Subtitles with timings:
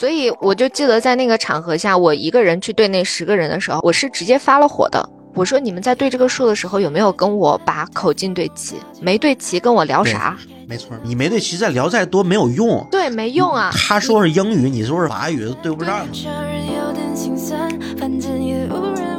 [0.00, 5.06] 所以我就记得在那个场合下，我一个人去对那十个人的时候，我是直接发了火的。
[5.34, 8.76] 我说你们在对这个数的时候，有没有跟我把口径对齐？
[9.02, 10.38] 没对齐，跟我聊啥？
[10.66, 12.82] 没错，你没对齐，再聊再多没有用。
[12.90, 13.70] 对，没用啊。
[13.74, 16.06] 他说是英语，你说是法语，都对不上。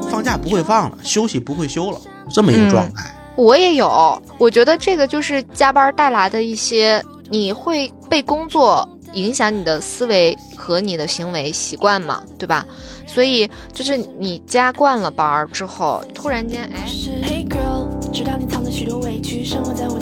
[0.09, 2.01] 放假不会放了，休息不会休了，
[2.33, 3.03] 这么一个状态。
[3.35, 12.63] 我也有，我觉得这个就是加班带来的一些，你会被工作影响你的思维和你的行为习惯嘛，对吧？
[13.07, 16.87] 所以就是你加惯了班之后，突然间，哎。
[16.87, 17.43] 以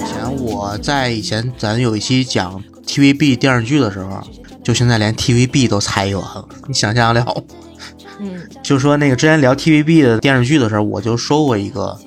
[0.05, 4.21] 前我在以前咱有一期讲 TVB 电视剧的时候，
[4.63, 7.43] 就现在连 TVB 都裁员了，你想象得了？
[8.19, 11.97] 嗯，就说那个之前聊 TVB 的电视剧的时候，我就说过一个，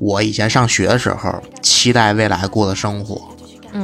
[0.00, 3.28] 我以前上学的时候期待未来过的生活，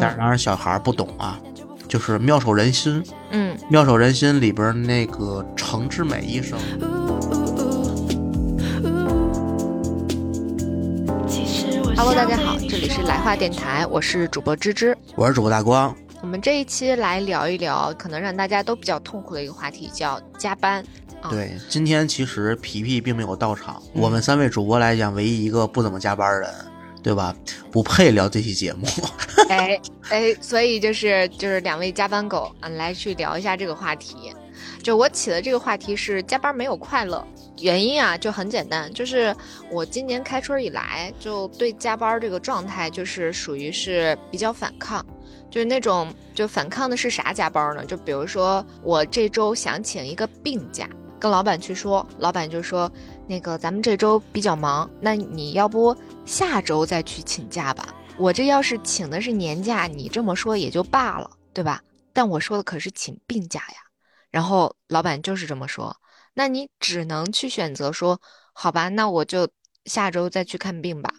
[0.01, 1.39] 但是当时小孩不懂啊，
[1.87, 6.59] 就是妙手仁心，嗯，妙手仁心里边那个程志美医生。
[11.97, 15.95] Hello，大家好，这里是来话电台，我是主播芝芝，我是主播大光。
[16.23, 20.83] 我们这一期来聊一聊，可能让大家都比较痛苦的一个话题，叫加班。
[21.29, 23.83] 对，今天其实皮皮并没有到场。
[23.93, 26.51] 我们三位主播来讲，唯一一个不怎么加班的人，
[27.03, 27.35] 对吧？
[27.71, 28.87] 不配聊这期节目。
[29.49, 34.33] 哎哎，所以就是就是两位加班狗啊，来去聊一下这个话题。
[34.83, 37.25] 就我起的这个话题是加班没有快乐，
[37.61, 39.35] 原因啊就很简单，就是
[39.71, 45.05] 我今年开春以来就对加班这个状态就是属于是比较反抗。
[45.51, 47.85] 就是那种就反抗的是啥加班呢？
[47.85, 50.87] 就比如说我这周想请一个病假，
[51.19, 52.91] 跟老板去说，老板就说
[53.29, 57.95] 那个咱们这周比较忙，那你要不下周再去请假吧？
[58.17, 61.83] 我这要是请的是年假，你这么说也就罢了，对吧？
[62.13, 63.77] 但我说的可是请病假呀。
[64.31, 65.95] 然后老板就是这么说，
[66.33, 68.19] 那你只能去选择说
[68.53, 69.47] 好吧，那我就
[69.85, 71.13] 下周再去看病吧。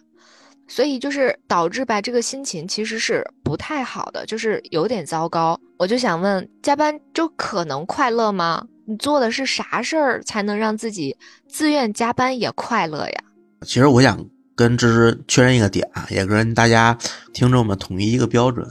[0.68, 5.58] 所以就是导致吧，这个心情其实是不太好的，就是有点糟糕。
[5.78, 8.66] 我就想问，加班就可能快乐吗？
[8.90, 11.16] 你做的是啥事儿才能让自己
[11.48, 13.22] 自愿加班也快乐呀？
[13.62, 16.98] 其实我想跟芝芝确认一个点啊，也跟大家
[17.32, 18.66] 听众们统一一个标准。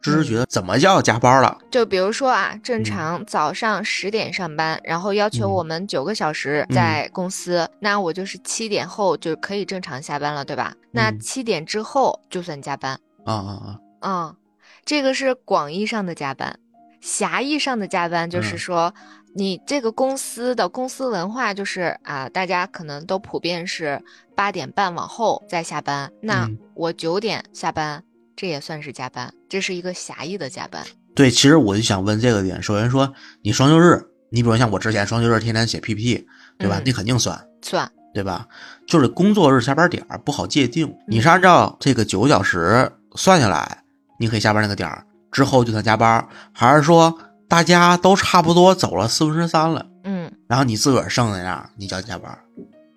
[0.00, 1.58] 芝芝觉得怎么叫加班了？
[1.72, 10.72] 就比如说啊，正常早上十点上班，然后要求我们九个小时在公司，那我就是七点后就可以正常下班了，对吧？
[10.92, 12.92] 那七点之后就算加班
[13.24, 13.80] 啊啊啊！
[14.02, 14.36] 嗯，
[14.84, 16.58] 这个是广义上的加班，
[17.00, 18.92] 狭义上的加班就是说，
[19.34, 24.00] 你这个公司的公司文化就是啊，大家可能都普遍是
[24.34, 28.02] 八点半往后再下班，那我九点下班。
[28.36, 30.84] 这也算是加班，这是一个狭义的加班。
[31.14, 32.60] 对，其实我就想问这个点。
[32.60, 36.26] 首先说，你双休日，你比如像我之前双休日天天写 PPT，
[36.58, 36.82] 对吧？
[36.84, 38.48] 你肯定算算，对吧？
[38.88, 43.84] 就是工作日下班点儿不好界定，你是按照这个九个小时算下来，
[44.18, 47.16] 你可以下班那个点儿之后就算加班，还是说
[47.54, 52.36] 大家都差不多走了四分之三了，嗯，然后你自个儿剩那样，你叫加班？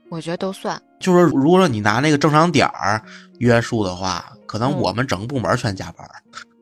[0.10, 0.82] 我觉得都算。
[1.00, 3.00] 就是如果说你拿那个正常点儿
[3.38, 4.26] 约束的话。
[4.48, 6.08] 可能我们整个部门全加班，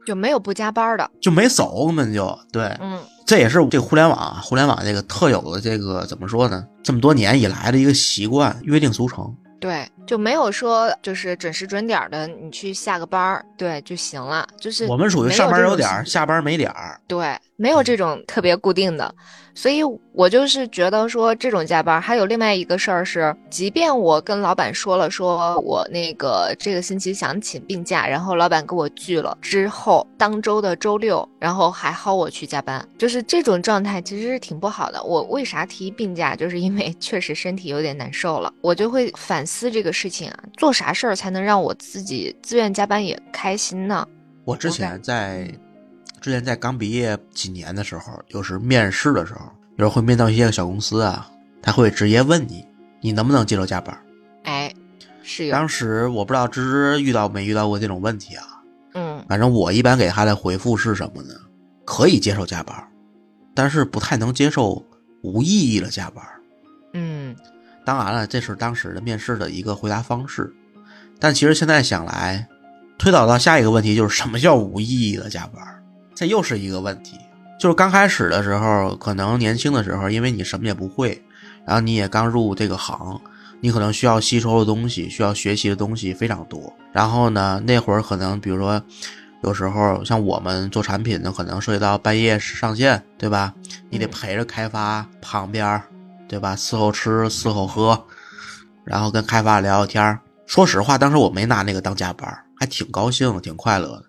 [0.07, 6.65] 就没有不加班的，就没走，根本就对，嗯，这也是这个互联网，互联网这个特有的这个怎么说呢？
[6.83, 9.31] 这么多年以来的一个习惯，约定俗成。
[9.65, 14.47] 对，就没有说就是准时准点的，你去下个班儿，对就行了。
[14.59, 17.01] 就是我们属于上班有点儿，下班没点儿。
[17.07, 19.11] 对，没有这种特别固定的。
[19.55, 35.01] 所以我就是觉得说，这种加班还有另外一个事儿是，即便我跟老板说了，说我那个这个星期想请病假，然后老板给我拒了之后，当周的周六，然后还薅我去加班，就是这种状态其实是挺不好的。
[35.01, 36.35] 我为啥提病假？
[36.35, 44.05] 就是因为 确实身体有点难受了，我就会反思这个事情啊，做啥事儿才能让我自己自愿加班也开心呢？
[44.43, 45.49] 我之前在。
[46.25, 49.41] 之前在刚毕业几年的时候，有时面试的时候，
[49.75, 51.29] 有时候会面到一些小公司啊，
[51.61, 52.65] 他会直接问你，
[52.99, 53.95] 你能不能接受加班？
[54.43, 54.73] 哎，
[55.21, 55.51] 是。
[55.51, 58.43] 当时我不知道芝芝遇到没遇到过这种问题啊？
[58.95, 61.35] 嗯，反正我一般给他的回复是什么呢？
[61.85, 62.75] 可以接受加班，
[63.53, 64.83] 但是不太能接受
[65.21, 66.25] 无意义的加班。
[66.93, 67.35] 嗯，
[67.85, 70.51] 当然了，这是当时的面试的一个回答方式，
[71.19, 72.47] 但其实现在想来，
[72.97, 75.63] 推导到下一个问题就是什么叫无意义的加班？
[76.15, 77.19] 这又是一个问题，
[77.59, 81.21] 就是刚开始的时候，可能年轻的时候，因为你什么也不会，
[81.67, 83.19] 然后你也刚入这个行，
[83.59, 86.73] 你可能需要吸收的东西、需要学习的东西非常多。
[86.93, 88.81] 然后呢，那会儿可能比如说
[89.43, 93.53] 有时候像我们做产品的，可能涉及到半夜上线，对吧？
[93.89, 95.81] 你得陪着开发旁边，
[96.29, 96.55] 对吧？
[96.55, 98.05] 伺候吃，伺候喝，
[98.85, 100.17] 然后跟开发聊聊天。
[100.45, 104.04] 说实话，当时我没拿那个当加班，还挺高兴，挺快乐的，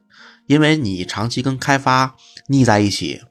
[0.47, 2.17] 因为你长期跟开发
[2.49, 3.23] 腻在一起，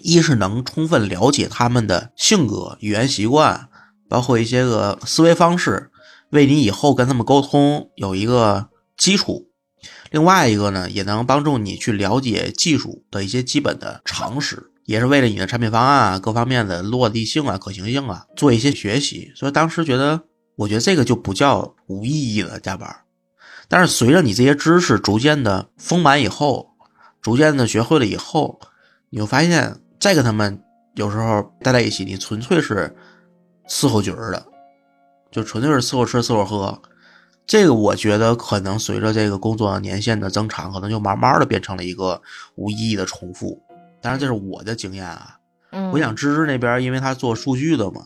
[0.00, 3.68] 一是能充分了解他们的性格、语言习惯，
[4.08, 5.90] 包括一些个思维方式，
[6.30, 9.48] 为你以后跟他们沟通有一个基础。
[10.10, 19.32] 另外一个呢，也能帮助你去了解技术的一些基本的常识，也是为了你的产品方案啊各方面的落地性啊、可行性啊做一些学习。
[19.34, 20.22] 所以当时觉得，
[20.56, 22.94] 我觉得这个就不叫无意义的加班。
[23.72, 26.74] 但是随着你这些知识逐渐的丰满以后，
[27.22, 28.60] 逐渐的学会了以后，
[29.08, 30.60] 你会发现再跟他们
[30.94, 32.94] 有时候待在一起，你纯粹是
[33.66, 34.44] 伺候局儿的，
[35.30, 36.82] 就纯粹是伺候吃伺候喝。
[37.46, 42.20] 这个我觉得可能随着这个工作年限的增长，可能就慢慢的变成了一个
[42.56, 43.58] 无意义的重复。
[44.02, 45.38] 当然，这是我的经验啊。
[45.70, 48.02] 嗯，我想芝芝那边，因为他做数据的嘛，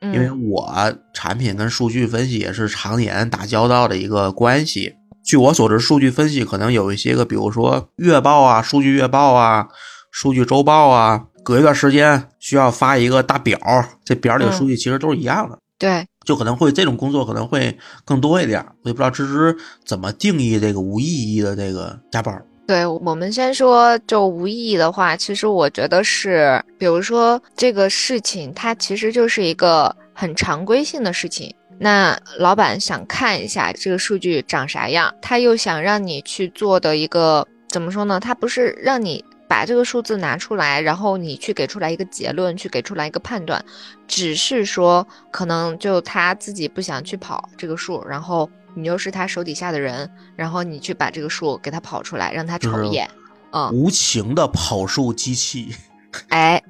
[0.00, 4.96] 因为我产品跟数据分析也是常年打交道的一个关系。
[5.30, 9.68] 据我所知，数据分析可能有一些个，比如说月报啊、数据月报啊、
[10.10, 13.56] 数据周报啊，隔一段时间需要发一个大表，
[14.04, 15.56] 这表里的数据其实都是一样的。
[15.78, 16.04] 对。
[16.26, 19.56] 就可能会这种工作可能会更多一点，我也不知道芝芝
[19.86, 22.44] 怎么定义这个无意义的这个加班。
[22.66, 31.54] 对我们先说，就无意义的话，其实我觉得是，比如说这个事情，它其实就是一个很常规性的事情。
[31.80, 38.20] 那老板想看一下这个数据长啥样，他又想让你去做的一个怎么说呢？
[38.20, 39.24] 他不是让你。
[39.50, 43.60] 把这个数字拿出来，然后你去给出来一个结论，去给出来一个判断，
[44.06, 53.10] 只是说可能就他自己不想去跑这个数，然后你又是他手底下的人，然后你去把这个数给他跑出来，让他瞅一眼，
[53.50, 55.74] 嗯，无情的跑数机器，
[56.28, 56.62] 哎，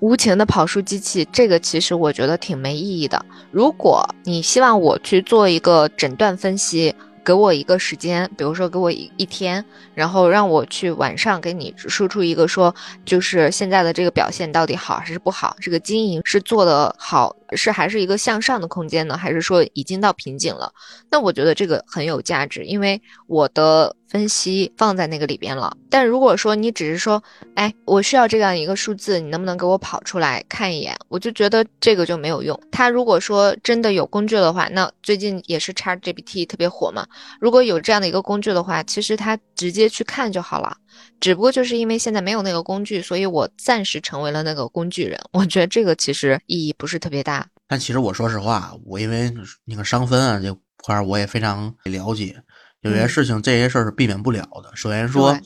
[0.00, 3.24] 无情的跑数机器，这个其实我觉得挺没意义的。
[3.50, 6.94] 如果你希望我去做一个诊断分析。
[7.22, 9.62] 给我一个时间，比如说给我一一天，
[9.94, 12.74] 然后让我去晚上给你输出一个说，
[13.04, 17.36] 就是现在的这个表现到底好还是不好，这个经营是做的好。
[17.56, 19.16] 是还是一个向上的空间呢？
[19.16, 20.72] 还是说已经到瓶颈了？
[21.10, 25.76] 那我觉得这个很有价值，因为我的分析放在那个里边了。
[25.88, 27.22] 但如果说你只是说，
[27.54, 30.96] 哎，我需要这样一个数字，你能不能给我跑出来看一眼？
[31.08, 32.58] 我就觉得这个就没有用。
[32.70, 37.06] 他如果说真的有工具的话，那最近也是 ChatGPT 特别火嘛。
[37.40, 40.76] 如果有这样的一个工具的话，其实他直接去看就好了。
[41.20, 45.20] 只不过就是因为现在没有那个工具，所以我暂时成为了那个工具人。
[45.32, 47.46] 我觉得这个其实意义不是特别大。
[47.66, 49.32] 但其实我说实话，我因为
[49.64, 52.36] 那个商分啊这块儿我也非常了解，
[52.80, 54.70] 有些事情这些事儿是避免不了的。
[54.74, 55.38] 首先说，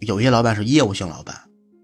[0.00, 1.34] 有些老板是业务性老板，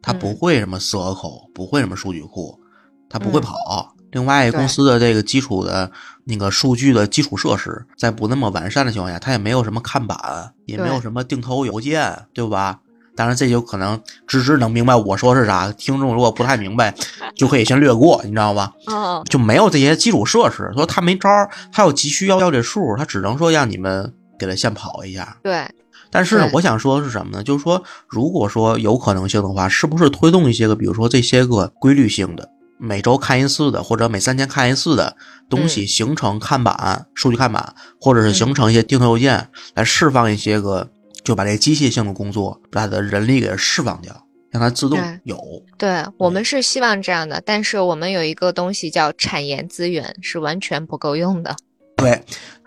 [0.02, 2.60] 他不会什么 SQL，口，不会什么数据库，
[3.08, 3.95] 他不会跑。
[4.16, 5.90] 另外，公司的这个基础的
[6.24, 10.16] 那个数据的基础设施在不那么完善的情况下，他也没有什么看板，
[10.64, 12.80] 也没有什么定投邮件，对吧？
[13.14, 15.70] 当然，这就可能芝芝能明白我说是啥。
[15.72, 16.94] 听众如果不太明白，
[17.34, 18.72] 就可以先略过，你知道吧？
[18.86, 25.36] 嗯，就没有这些基础设施，说他没招儿，他有急需要要这数，他只能说让你们给他先跑一下。
[25.42, 25.68] 对。
[26.10, 27.42] 但是呢，我想说的是什么呢？
[27.42, 35.16] 就是说，如果说有可能性的话，是不是推动一些个，比如说这些个规律性的，每周看一次的，或者每三天看一次的
[35.48, 40.90] 东西，形成看板、数据看板，或者是形成一些定投邮件，来释放一些个。
[41.24, 44.14] 就把这机械性的工作，把它的人力给释放掉，
[44.52, 45.36] 让它自动有。
[45.76, 51.56] 对我们是希望这样的，但是我们有一个东西叫产研资源，是完全不够用的。
[51.96, 52.22] 对，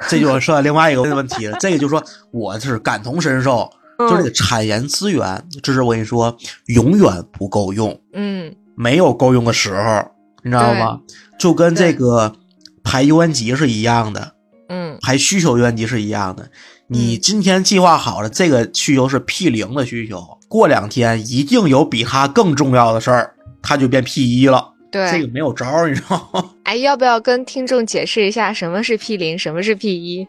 [0.09, 1.57] 这就说到另外一个问题了。
[1.61, 6.35] 这个就是说，我是感同身受，就是这个产研资源，这是我跟你说，
[6.65, 7.97] 永远不够用。
[8.11, 10.05] 嗯，没有够用的时候，
[10.41, 11.01] 你知道吗？
[11.37, 12.33] 就跟这个
[12.81, 14.31] 排油烟机是一样的。
[14.69, 16.49] 嗯，排需求油烟机是一样的。
[16.87, 24.73] 你今天计划好了这个需求是 P 零的需求，过两天一定有比它更重要的事儿，它就变 P 一了。
[24.89, 26.51] 对，这个没有招儿，你知道吗？
[26.63, 30.25] 哎，要不要跟听众解释一下什么是 P 零，什么是 P 一？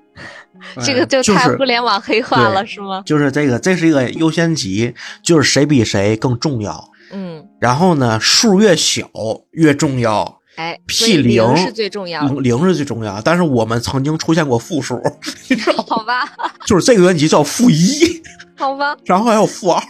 [0.85, 3.01] 这个就太互联网黑化了，是吗？
[3.07, 4.93] 就是这个，这是一个优先级，
[5.23, 6.91] 就是谁比谁更重要。
[7.13, 7.47] 嗯。
[7.61, 9.09] 然后呢，数越小
[9.53, 10.39] 越重要。
[10.57, 13.19] 哎，P 零是最重要，零是最重要。
[13.23, 15.01] 但是我们曾经出现过负数，
[15.49, 16.29] 你知道好吧？
[16.67, 18.23] 就是这个问题叫负一，
[18.59, 18.95] 好吧？
[19.07, 19.81] 然后还有负二，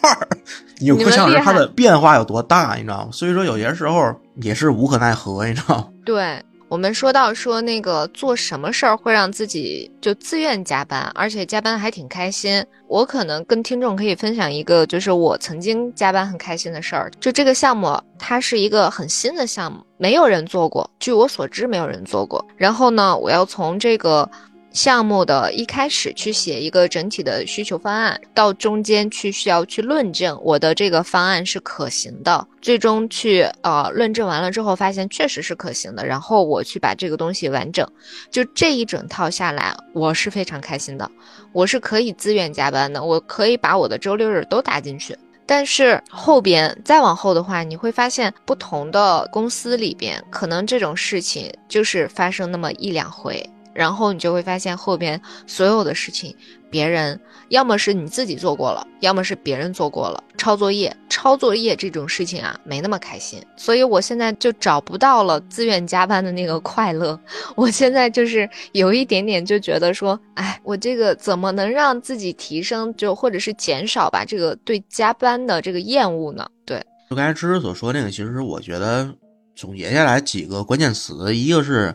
[0.78, 3.08] 你可想而知它的变化有多大，你知道吗？
[3.10, 5.88] 所以说有些时候也是无可奈何，你知道吗？
[6.04, 6.40] 对。
[6.70, 12.64] 我们说到说那个做什么事儿会让自己就自愿加班，而且加班还挺开心。
[12.86, 17.10] 我可能跟听众可以分享一个，就是我曾经加班很开心的事儿。
[17.18, 22.46] 就这个项目，它是一个很新的项目，没有人做过，据我所知没有人做过。
[22.56, 24.30] 然后呢，我要从这个。
[24.72, 37.86] 项目的一开始去写一个整体的需求方案，到中间去需要去论证我的这个方案是可行的，最终去呃论证完了之后发现确实是可行的，然后我去把这个东西完整，
[38.30, 41.10] 就这一整套下来，我是非常开心的，
[41.52, 45.16] 我是可以自愿加班的，我可以把我的周六日都搭进去。
[45.46, 53.44] 但是后边再往后的话，你会发现不同的公司里边，可能这种事情就是发生那么一两回。
[53.72, 56.34] 然后你就会发现后边所有的事情，
[56.70, 60.22] 别人要么是你自己做过了，要么是别人做过了。
[60.36, 63.42] 抄作业、抄作业这种事情啊，没那么开心。
[63.56, 67.18] 所以我现在就找不到了自愿加班的那个快乐。
[67.54, 76.48] 我现在就是有一点点就觉得说，哎，我这个怎么能让自己提升，就或者是减少吧这个对加班的这个厌恶呢？
[76.64, 79.14] 对，就刚才芝芝所说那个，其实我觉得
[79.54, 81.94] 总结下来几个关键词，一个是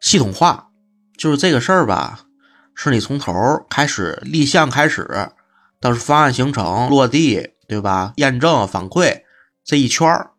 [0.00, 0.66] 系统化。
[1.16, 2.20] 就是这个事儿吧，
[2.74, 3.32] 是你从头
[3.68, 5.28] 开始立项开始，
[5.80, 8.12] 到是方案形成落地，对吧？
[8.16, 9.20] 验证反馈
[9.64, 10.30] 这一圈儿，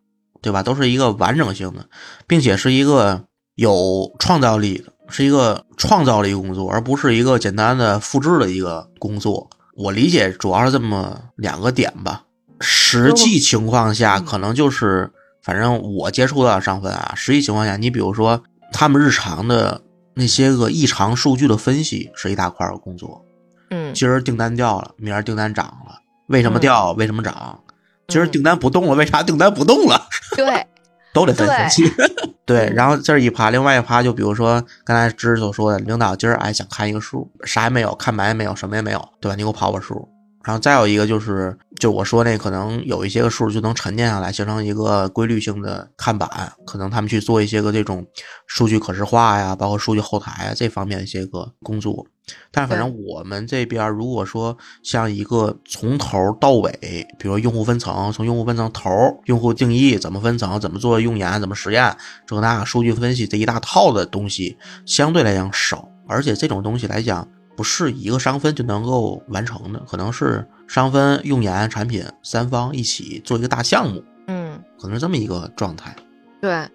[0.42, 0.64] 对吧？
[0.64, 1.86] 都是一个完整性的，
[2.28, 3.26] 并且是一个
[3.56, 9.50] 有创造力的，是一个创造力工作，而不是一个简单的复制的一个工作。
[9.76, 12.24] 我理解主要是这么两个点吧。
[12.60, 15.12] 实际情况下，可能就是，
[15.42, 19.82] 反正我接触到的上分啊，实际情况下，你比如说他们日常的。
[20.14, 23.26] 那些个异常数据的分析是一大块的工作，
[23.70, 26.92] 嗯，今儿订单掉了，明儿订单涨了，为什么掉？
[26.94, 27.60] 为什么涨？
[28.08, 30.08] 今儿订单不动了，为啥订单不动了？
[30.36, 30.68] 对，
[31.14, 31.84] 都得分析。
[32.46, 39.36] 对，然后这一趴，另外一趴就比如说刚才芝所说的，领导今儿哎想看一个数，啥也没有，看白也没有，什么也没有，对吧？
[39.36, 40.08] 你给我跑跑数。
[40.44, 48.06] 然后再有一个就是，就我说那可能有一些个数就能沉淀下来，形成一个规律性的看板，可能他们去做一些个这种
[48.46, 52.06] 数据可视化呀，包括数据后台啊这方面一些个工作。
[52.52, 58.90] 但反正我们这边如果说像一个从头到尾，比如用户分层，从用户分层头，
[59.26, 61.96] 用户定义怎么分层，怎么做用研，怎么实验，
[62.26, 67.28] 这个那数据分析这一大套的东西，相对来讲少，而且这种东西来讲。
[67.56, 75.96] 不是一个商分就能够完成的，可能是商分、用研、产品三方一起做一个大项目，嗯，可能是这么一个状态。
[76.42, 76.68] 对，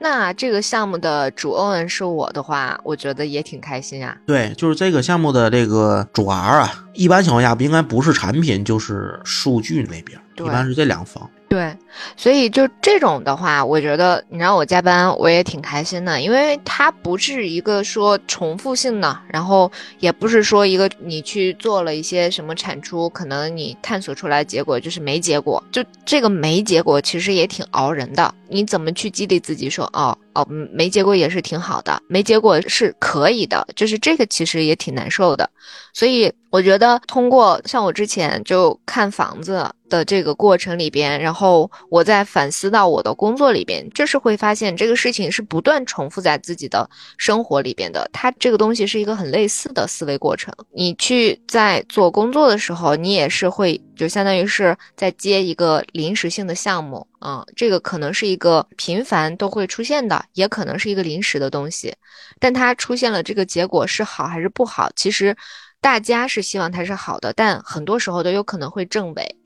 [0.00, 4.16] 那这个项目的主 Owen 是我的话，我觉得也挺开心啊。
[4.26, 11.30] 对，就是这个项目的这个主 R 啊，一般情况下不应该不是产品就是数据那边，一般是这两方。
[11.54, 11.72] 对，
[12.16, 19.70] 所以就这种的话，我觉得你让我加班，我也挺开心的，因为它不是一个说重复性的，然后
[20.00, 28.34] 也不是说一个你去做了一些什么产出，可能你探索出来结果就是没结果，就这个没结果其实也挺熬人的。
[28.48, 35.48] 你怎么去激励自己说，哦哦，没结果也是挺好的，没结果是可以的，就是这个其实也挺难受的。
[35.92, 39.70] 所以我觉得通过像我之前就看房子。
[39.90, 48.08] 的这个过程里边，然后我在反思到我的工作里边，就是会发现这个事情是不断重复在自己的生活里边的。
[48.12, 50.52] 它这个东西是一个很类似的思维过程。
[50.72, 61.94] 你去在做工作的时候，你也是会就相当于是在接一个临时性的项目啊，这个可能是一个频繁都会出现的，也可能是一个临时的东西。
[62.38, 65.36] 但它出现了这个结果是好还是不好，其实
[65.80, 69.36] 大家是希望它是好的，但很多时候都有可能会正伪。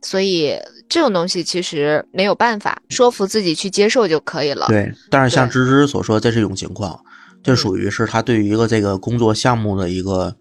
[0.00, 0.56] 所以
[0.88, 4.66] 这种东西其实没有办法说服自己去接受就可以了。
[4.68, 7.04] 对，但是像芝芝所说，这是一种情况，
[7.42, 10.36] 这属于是他对于一个这个工作项目的一个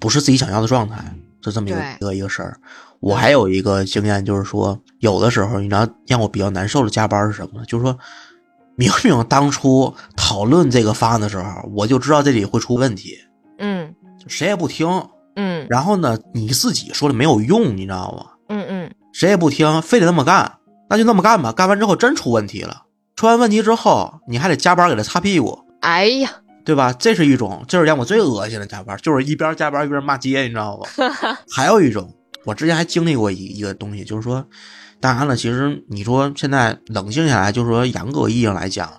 [0.00, 2.58] 不是自己想要的状态，就这么一个一个一个事儿。
[3.02, 7.64] 我还有一个经验，就是说有的时候，你知道让我比较难受的加班是什么呢？
[7.66, 7.98] 就是说
[8.76, 13.18] 明明当初讨论这个方案的时候，我就知道这里会出问题，
[13.58, 13.92] 嗯，
[14.28, 14.88] 谁也不听，
[15.34, 18.26] 嗯，然后呢，你自己说的没有用，你知道吗？
[18.48, 18.94] 嗯嗯。
[19.12, 20.50] 谁也不听，非得那么干，
[20.88, 21.52] 那就那么干吧。
[21.52, 25.58] 干完之后真出问题了，出完问题之后，你还得加班给他擦屁股。
[25.80, 26.30] 哎呀，
[26.64, 26.92] 对吧？
[26.94, 30.88] 这是一种，这是让我最恶心的加班，就是一边加班一边骂街，你知道吧？
[31.52, 32.10] 还有一种，
[32.44, 34.46] 我之前还经历过一一个东西，就是说，
[35.00, 38.90] 当然了，其实你说现在冷静下来，就是说严格意义上来讲，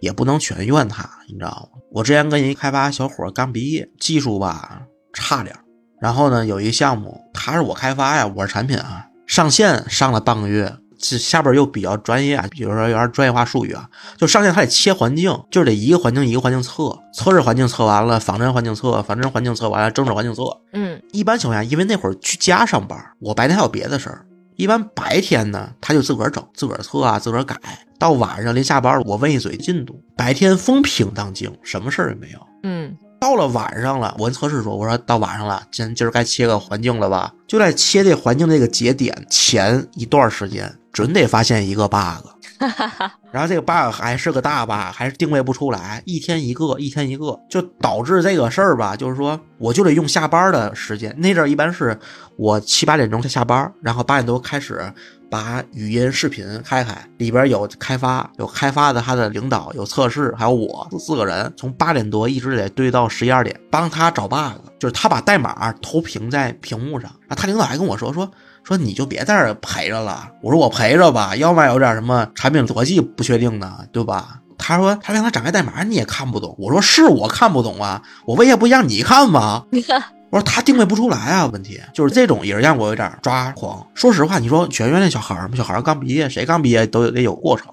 [0.00, 1.80] 也不能全怨他，你知道吗？
[1.92, 4.82] 我之前跟一开发小伙刚毕业，技术吧
[5.12, 5.54] 差点，
[6.00, 9.06] 然后呢，有一个项目，他是我开发呀，我是产品啊。
[9.26, 20.42] 上线上了半个月，这下边又比较专业啊，比如说有点专业化术语啊，就上线它得切环境，就是得一个环境一个环境测，测试环境测完了，仿真环境测，仿真环境测完了，正式环境测。
[20.72, 24.24] 嗯一般情况下，因为那会儿去家上班，我白天还有别的事儿。
[24.56, 27.56] 一般白天呢，他就自个儿整，自个儿测啊，自个儿改。
[27.98, 30.00] 到晚上临下班，我问一嘴进度。
[30.16, 32.38] 白天风平浪静，什么事儿也没有。
[32.62, 42.28] 嗯到了晚上了，我跟测试说：“我说到晚上了，今今儿该切个环境了吧？”就在切这环境这个节点前一段时间，准得发现一个 bug。
[43.32, 51.14] 然后这个 bug 还是个大 bug，还是定位不出来，一天一个，一天一个，就导致这个事儿吧，就是说我就得用下班的时间。
[51.18, 51.98] 那阵儿一般是
[52.36, 54.92] 我七八点钟才下班，然后八点多开始
[55.34, 68.30] 把语音、视频开开，里边有开发，有开发的他的领导，有测试，还有我四个人，从八点多一直得堆到十一二点，帮他找 bug，就是他把代码投屏在屏幕上，他领导还跟我说说。
[68.62, 74.38] 说你就别在这陪着了，我说我陪着吧，要不然有点什么产品逻辑不确定呢，对吧？
[74.56, 79.64] 他说他让他展开代码你也看不懂，我说是我看不懂啊，我为啥不让你看吗？
[80.34, 83.86] 我说他定位不出来啊，问题就是这种也是让我有点抓狂。
[83.94, 87.68] 说实话，你说全院那小孩儿嘛，小孩儿刚毕业，谁刚毕业都得有过程。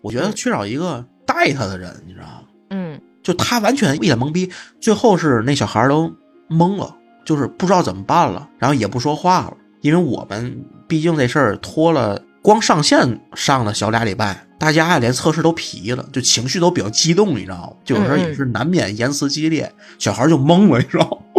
[0.00, 2.42] 我觉得缺少一个带他的人，你知道吗？
[2.70, 4.48] 嗯就他完全一脸懵逼，
[4.80, 6.08] 最后是那小孩儿都
[6.48, 6.94] 懵了，
[7.24, 17.76] 就是不知道怎么办了，然后也不说话了，因为我们毕竟这事儿拖了，光上线上了小俩礼拜，大家连测试都疲了，就情绪都比较激动，你知道吗？
[17.84, 21.33] 就有时候也是难免言辞激烈，小孩儿就懵了，你知道吗？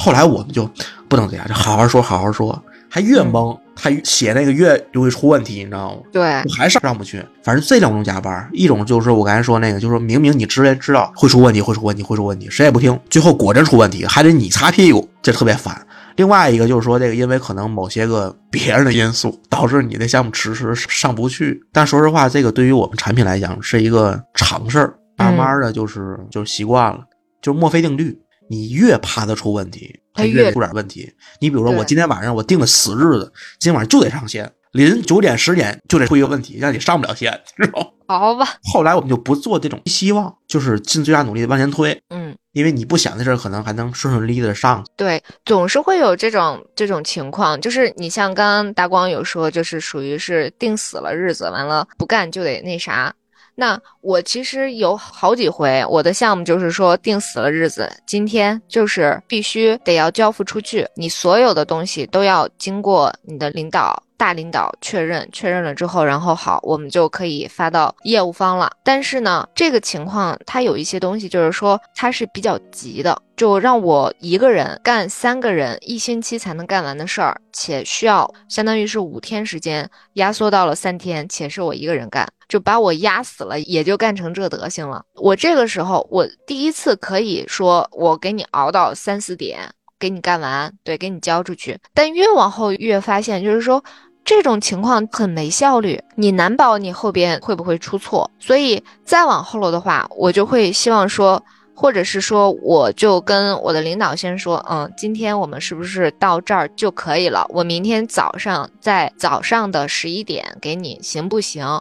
[0.00, 0.68] 后来我们就
[1.08, 6.00] 不能这样，就好好说，好好说，还越懵，他写那个越容易出问题，你知道吗？
[6.10, 6.22] 对，
[6.56, 7.22] 还上上不去。
[7.42, 15.86] 反正这两种加班，一种就是我刚才说那个，就是明明你之前知道会出问题，会出问题，会出问题，谁也不听，最后果真出问题，还得你擦屁股，这特别烦。
[16.16, 21.60] 另外一个就是说，这个因为可能某些个别人的因素，导致你的项目迟迟上不去。
[21.72, 27.00] 但说实话，这个对于我们产品来讲是一个常事儿，慢慢的就是、就是习惯了，
[27.42, 28.18] 就是墨菲定律。
[28.50, 31.10] 你越怕它出问题，它它越越出点问题。
[31.40, 37.86] 你比如说，我今天晚上我定的死日子，今天晚上就得上线，临九点十点就得出一个问题，让你上不了线，知道吗？
[38.08, 42.36] 好吧，后来我们就不做这种希望，就是尽最大努力的往前推，嗯。
[42.52, 44.84] 因为你不想的事儿，可能还能顺顺利利的上。
[44.96, 53.14] 对，总是会有这种这种情况，就是你像刚刚大光有说，就是属于是定死了日子，完了不干就得那啥。
[53.60, 64.02] 那我其实有好几回，我的项目就是说定死了日子，今天就是必须得要交付出去，你所有的东西都要经过你的领导。
[64.20, 68.70] 大领导确认，确认了之后，然后好，我们就可以发到业务方了。
[68.84, 85.02] 但是呢，这个情况它有一些东西，就是说它是比较急的，就让我一个人干三个人一星期才能干完的事儿，且需要相当于是五天时间压缩到了三天，且是我一个人干，就把我压死了，也就干成这德行了。
[85.14, 89.72] 我这个时候，我第一次可以说我给你熬到三四点。
[89.98, 91.78] 给你干完，对，给你交出去。
[91.92, 93.84] 但越往后越发现，就是说
[94.30, 98.30] 这种情况很没效率，你难保你后边会不会出错。
[98.38, 101.44] 所以再往后了的话，我就会希望说，
[101.80, 107.46] 或者是说，我就跟我的领导先说，嗯，今天我们是不是到这儿就可以了？
[107.48, 111.80] 我明天早上在早上的十一点给你，行不行？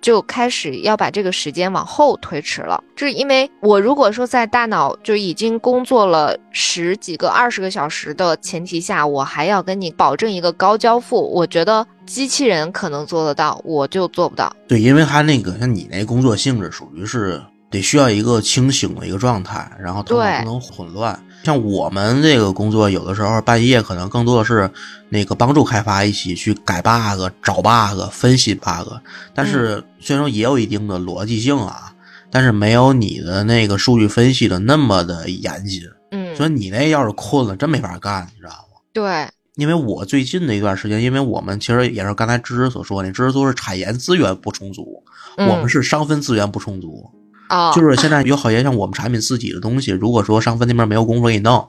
[0.00, 14.54] 就开始要把这个时间往后推迟了，就是因为我如果说在大脑就已经工作了十几个、二十个小时的前提下，我还要跟你保证一个高交付，我觉得机器人可能做得到，我就做不到。
[14.68, 21.18] 对，因为他那个像你那工作性质，属于是得需要一个清醒的一个状态，然后头脑不能混乱。
[21.44, 24.70] 像我们这个工作，有的时候半夜可能更多的是
[25.08, 28.92] 那个帮助开发一起去改 bug、找 bug、分析 bug，
[29.34, 31.94] 但是虽然说也有一定的逻辑性啊，
[32.30, 35.82] 但是没有你的那个数据分析的那么的严谨。
[36.10, 38.80] 嗯，所以你那要是困了，真没法干，你知道吗？
[38.92, 45.02] 对，因为我最近的一段时间，因为我们其实也是刚才芝芝所说的，芝芝说是产研资源不充足，
[45.38, 47.10] 嗯我们是商分资源不充足。
[47.50, 51.68] 哦，就是现在有好些像我们产品自己的东西，如果说商分那边没有功夫给你弄，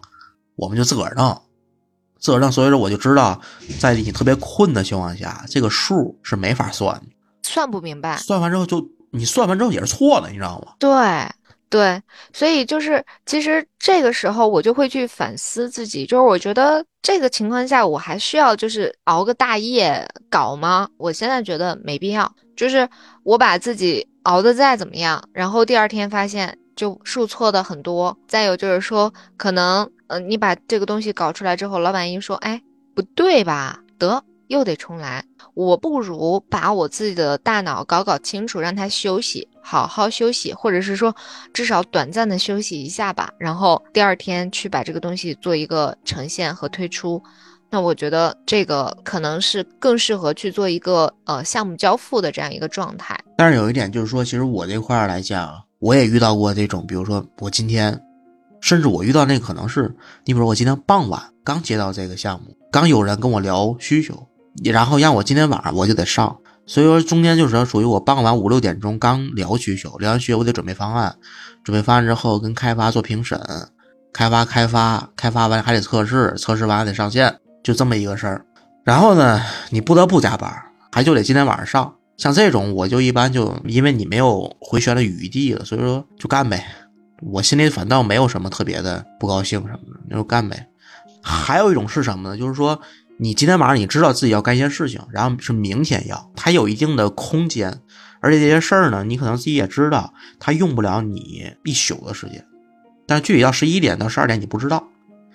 [0.55, 1.41] 我们就自个儿弄，
[2.19, 2.51] 自个儿弄。
[2.51, 3.41] 所以说我就知道，
[3.79, 7.07] 在你特别困的情况下，这个数是没法算的，
[7.41, 8.15] 算不明白。
[8.17, 10.73] 算完之后就你算完之后也是错的，你知道吗？
[10.79, 11.27] 对
[11.69, 12.01] 对，
[12.33, 20.89] 所以就是其实这个时候我就会去反思自己，就是我觉得这个情况下我还需要就是熬个大夜搞吗？
[20.97, 22.87] 我现在觉得没必要，就是
[23.23, 28.17] 我把自己熬得再怎么样，然后第二天发现就数错的很多。
[28.27, 32.61] 再有就是说，可能呃你把这个东西搞出来之后，老板一说，哎，
[32.95, 33.79] 不对吧？
[33.97, 34.23] 得。
[34.47, 35.23] 又得重来。
[35.53, 41.15] 我不如把我自己的大脑搞搞清楚，让它休息，好好休息，或者是说
[41.53, 43.31] 至少短暂的休息一下吧。
[43.37, 47.23] 然后第二天去把这个东西做一个呈现和推出。
[47.71, 53.17] 那我觉得这个可能是更适合去做一个呃项目交付的这样一个状态。
[53.37, 57.97] 但是有一点就是说，其实我这块来讲，我也遇到过这种，比如说我今天，
[58.59, 64.27] 甚至我遇到那可能是，你比如我今天傍晚刚接到这个项目，刚有人跟我聊需求，
[64.65, 71.15] 然后让我今天晚上我就得上，所以说中间就是属于我傍晚五六点钟刚聊需求，聊完需求我得准备方案，
[71.63, 73.39] 准备方案之后跟开发做评审，
[74.11, 77.33] 开发开发开发完还得测试，测试完还得上线。
[77.63, 78.45] 就这么一个事儿，
[78.83, 80.51] 然后呢，你不得不加班，
[80.91, 81.95] 还就得今天晚上上。
[82.17, 86.63] 像这种，我就一般就因为你没有回旋的余地了，所以说就干呗。
[87.21, 90.67] 我心里反倒没有什么特别的不高兴什么的，那就干呗。
[91.21, 92.37] 还有一种是什么呢？
[92.37, 92.79] 就是说
[93.17, 97.79] 你今天晚上你知道自己要干一些事情，然后是明天要，它有一定的空间，
[98.19, 102.43] 而且这些事儿呢，你可能自己也知道，它用不了你一宿的时间。
[103.07, 104.87] 但是具体到十一点到十二点你不知道，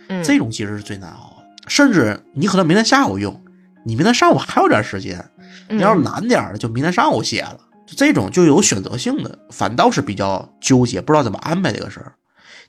[0.09, 1.36] 嗯，这种其实是最难熬。
[1.67, 3.41] 甚至你可能明天下午用，
[3.85, 5.25] 你明天上午还有点时间。
[5.69, 7.59] 你要是难点的，就明天上午写了。
[7.87, 12.13] 就这种就有选择性的，反倒是比较纠结，不知道怎么安排这个事儿。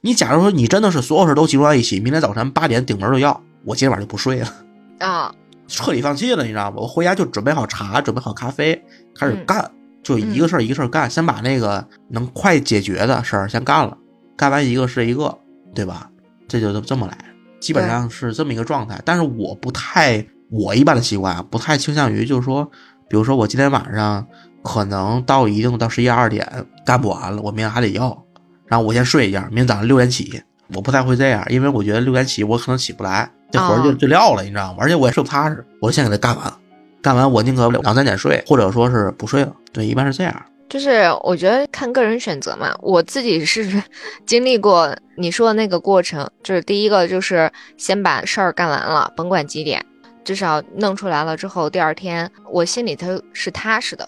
[0.02, 4.54] 你假如说你真的是所有事都集中在一起，明天早晨八点顶门就要，我今天晚上就不睡了
[5.00, 5.34] 啊，
[5.68, 6.78] 彻底放弃了，你知道吗？
[6.78, 8.80] 我回家就准备好茶，准备好咖啡，
[9.16, 9.72] 开始干，
[10.04, 13.98] 就一个事儿一个事儿干，先把那个能快解决的事儿先干了，
[14.36, 15.36] 干完一个是一个，
[15.74, 16.10] 对吧？
[16.48, 17.18] 这就这么来。
[17.60, 22.63] 基本上是这么一个状态，但是我不太，我一般的习惯啊，不太倾向于就是说，
[23.10, 24.26] 比如说我今天晚上
[24.63, 26.48] 可能到一定到十一二点
[26.86, 28.24] 干不完了，我明天还得要，
[28.67, 30.41] 然后我先睡一觉，明天早上六点起，
[30.76, 34.78] 我不太会这样，因为我觉得六点起我可能起不来，这活就就撂了，你知道吗？
[34.80, 36.54] 而且我也睡不踏实，我先给他干完，
[37.02, 40.46] 干完我宁可两三点睡，或者说是不睡了，对，一般是这样。
[40.70, 43.82] 就是我觉得看个人选择嘛，我自己是
[44.26, 49.84] 经历过你说的那个过程，就是第一个就是先把事儿干完了，甭管几点，
[50.24, 54.08] 至少弄出来了之后，第二天我心里头是踏实的。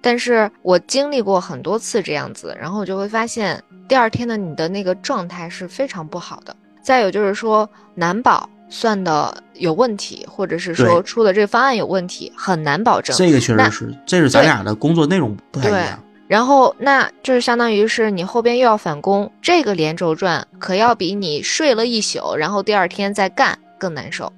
[0.00, 6.56] 但是我经历过很多次这样子，然后我就会发现第二天的你的那个状态是非常不好的。
[6.82, 13.14] 再有就是说难保算的有问题，或者是说出的这个方案有问题，很难保证。
[13.14, 16.02] 这个确实是，这是咱俩的工作内容不太一样。
[16.26, 24.32] 然后那就是相当于是你后边又要返工，这个连轴转可要比你睡了一宿，然后第二天再干更难受。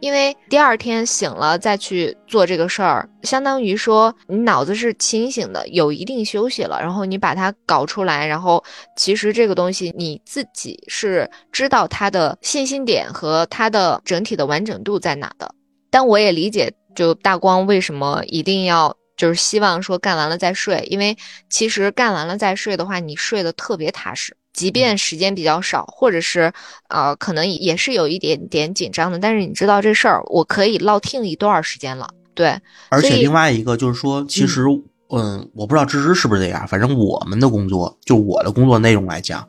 [0.00, 8.64] 因为第二天醒了再去做这个事儿，相当于说你脑子是清醒的，有一定休息了，然后你把它搞出来，然后
[8.96, 15.54] 其实这个东西你自己是知道它的信心点和它的整体的完整度在哪的。
[15.90, 21.16] 但我也理解，就大光为什么一定要就是希望说干完了再睡，因为
[21.50, 24.36] 其实干完了再睡的话，你睡得特别踏实。
[24.52, 26.52] 即便时间比较少，或者是，
[26.88, 32.10] 呃，可能也是有一点点紧张的，但是你知道这事儿，我可以落听一段时间了。
[32.34, 32.58] 对，
[32.88, 34.64] 而且另外一个就是说，其实，
[35.10, 39.46] 嗯，我不知道芝芝是不是这样，反正我们的工作，就我的工作内容来讲，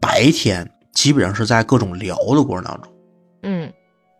[0.00, 2.92] 白天基本上是在各种聊的过程当中，
[3.42, 3.72] 嗯，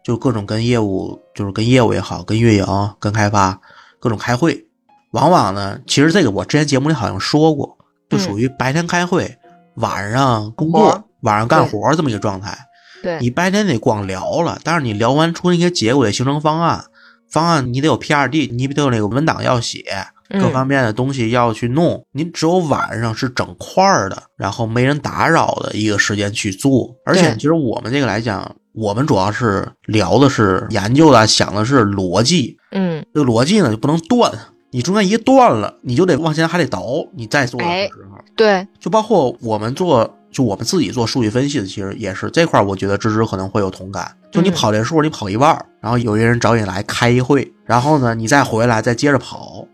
[0.03, 2.67] 就各种跟业务，就是跟业务也好，跟运营、
[2.99, 3.61] 跟开发，
[3.99, 4.67] 各种开会，
[5.13, 7.77] 往往呢，其实这个我之前节目里好像说过，
[8.09, 9.37] 就属于白天开会。
[9.77, 12.57] 晚上工作，晚上干活这么一个状态。
[13.03, 16.85] 对，你白天得光聊了，但是你聊完出那些结果得形成方案，
[17.31, 19.83] 方案你得有 P R D，你得有那个文档要写，
[20.31, 22.05] 各方面的东西要去弄。
[22.13, 26.97] 你只有晚上是整块儿的，然后没人打扰的一个时间去做。
[27.05, 32.57] 而且其实我们这个来讲，我们主要是聊的是研究的，想的是逻辑。
[32.73, 34.33] 嗯，这个逻辑呢就不能断。
[34.71, 44.11] 你中间一断了，你就得往前还得倒，你再做的时候，对，就包括我们做，就我们自己做数据分析的，其实也是这块，我觉得芝芝可能会有同感。
[44.31, 49.67] 就你跑这数，你跑一半，然后有一个人找你来开一会，然后呢，你再回来再接着跑，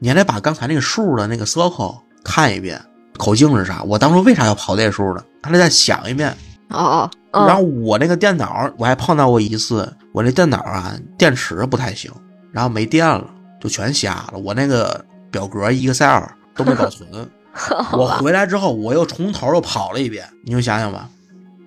[0.00, 2.78] 你还得把刚才那个数的那个 circle 看一遍，
[3.16, 3.82] 口径是啥？
[3.84, 5.24] 我当初为啥要跑这数呢？
[5.42, 6.36] 还得再想一遍。
[6.68, 7.10] 哦哦。
[7.46, 12.10] 然后我那个电脑，我还碰到过一次，我那电脑啊电池不太行，
[12.50, 13.24] 然后没电了。
[13.62, 16.24] 就全瞎了，我那个表格 Excel
[16.56, 17.08] 都没保存。
[17.92, 21.08] 我回来之后，我又从头又跑了一遍，你就想想吧。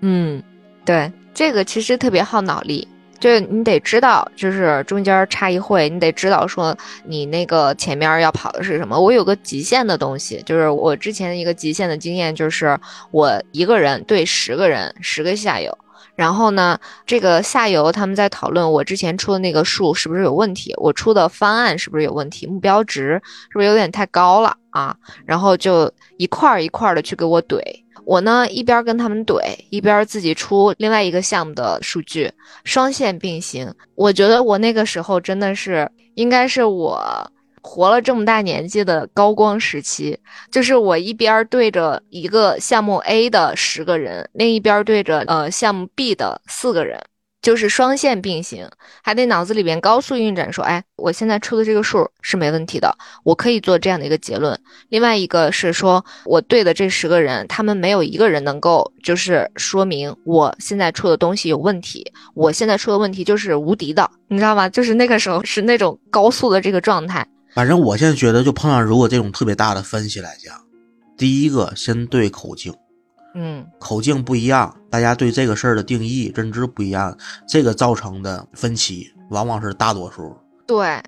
[0.01, 0.43] 嗯，
[0.83, 2.85] 对，这个其实特别耗脑力，
[3.17, 8.99] 就是你得知道，就是中间差一会，你得知道说你那个前面要跑的是什么。
[8.99, 12.77] 我有个极限的东西，就是我之前的一个极限的经验，就是
[13.11, 15.77] 我一个人对十个人，十个下游。
[16.15, 24.95] 然后呢，这个下游他们在讨论我之前出的那个数是不是有问题，我出的方案是不是有问题，目标值是不是有点太高了啊？
[25.25, 27.59] 然后就一块儿一块儿的去给我怼。
[28.05, 32.31] 我呢一边跟他们怼，一边自己出另外一个项目的数据，
[32.63, 33.73] 双线并行。
[33.95, 37.31] 我觉得我那个时候真的是应该是我。
[37.65, 40.19] 活了这么大年纪的高光时期，
[40.51, 47.01] 就是我一边对着一个项目 A 的十个人，另一边对着呃项目 B 的四个人，
[47.41, 48.69] 就是双线并行，
[49.03, 54.57] 还得脑子里边高速运转，说，哎，我现在出的这个数是没问题的，我可以做这样的一个结论。
[54.89, 64.69] 另外一个是说，我对的这十个人，他们没有一个人能够就是说明我现在出的东西有问题，我现在出的问题就是无敌的，你知道吗？
[64.69, 67.27] 就是那个时候是那种高速的这个状态。
[67.55, 70.53] 反正我现在觉得，就碰上如果这种特别大的分析来讲，
[71.17, 72.73] 第一个先对口径，
[73.33, 80.35] 嗯，口径不一样，大家对这个事儿的定义认知不一样，这个造成的分歧往往是大多数。
[80.67, 81.01] 对，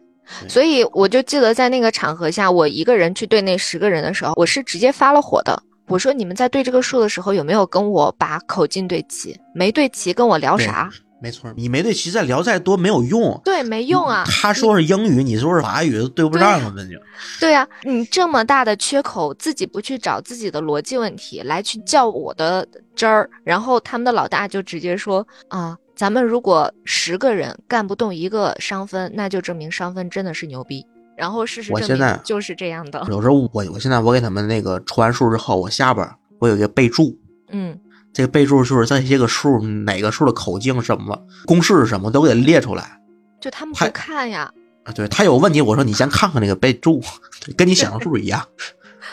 [0.47, 5.61] 所以我就记得在那个场合下，我一个人去对那十个人的时候，我是直接发了火的。
[5.89, 9.37] 我说：“你们在对这个数的时候，有没有跟我把口径对齐？
[9.53, 13.41] 没对齐，跟我聊啥？”没错，你没对齐，再聊再多没有用。
[13.43, 14.23] 对，没用啊。
[14.27, 16.95] 他说是英语，你说是法语，对不上了，那就。
[17.39, 30.85] 对呀，你这么大的缺口，自己不去找自己的逻辑问题来去较我的真儿，然后他们的老大就直接说啊，咱们如果十个人干不动一个商分，那就证明商分真的是牛逼。
[31.15, 33.03] 然后事实证明就是这样的。
[33.09, 37.17] 有时候我我现在我给他们那个出完数之后，我下边我有一个备注，
[37.49, 37.75] 嗯。
[38.17, 42.99] 这个备注就是这些个数，哪个数的口径什么，公式是什么，都给列出来。
[43.39, 44.51] 就他们不看呀？
[44.85, 46.99] 啊，对他有问题，我说你先看看那个备注，
[47.55, 48.43] 跟你想的数一样。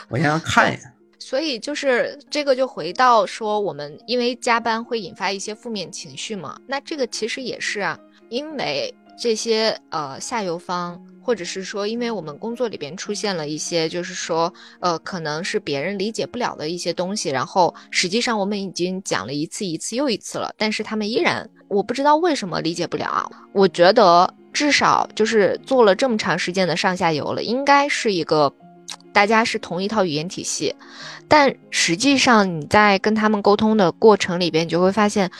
[0.08, 0.80] 我先看一眼。
[1.20, 6.56] 所以就是这个，就回到说，我们因为加班会引发一些负面情绪嘛？
[6.66, 7.98] 那这个其实也是啊，
[8.30, 11.00] 因为这些呃下游方。
[11.26, 23.26] 或者是说，因为我们工作里边出现了一些，就是说，呃，可能是别人理解不了的一些东西，然后实际上我们已经讲了一次一次又一次了，但是他们依然，我不知道为什么理解不了啊。
[23.54, 28.52] 我觉得至少就是做了这么长时间的上下游了，应该是一个
[29.14, 30.76] 大家是同一套语言体系，
[31.26, 35.30] 但实际上你在跟他们沟通的过程里边，你就会发现，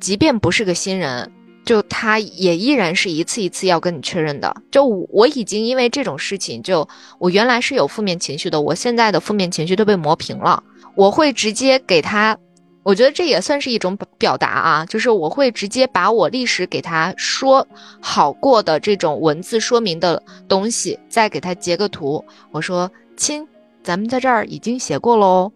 [0.00, 1.32] 即便不是个新人。
[1.68, 4.56] 就他也依然是一次一次要跟你确认的。
[4.70, 10.62] 就我已经因为这种事情，就我原来是有负面情绪的，我现在的负面情绪都被磨平了。
[10.94, 12.34] 我会直接给他，
[12.82, 17.68] 我觉得这也算是一种表达啊，就是我会直接把我历史给他说
[18.00, 22.24] 好过的这种文字说明的东西，再给他截个图。
[22.50, 23.46] 我说亲，
[23.84, 25.52] 咱们在这儿已经写过喽，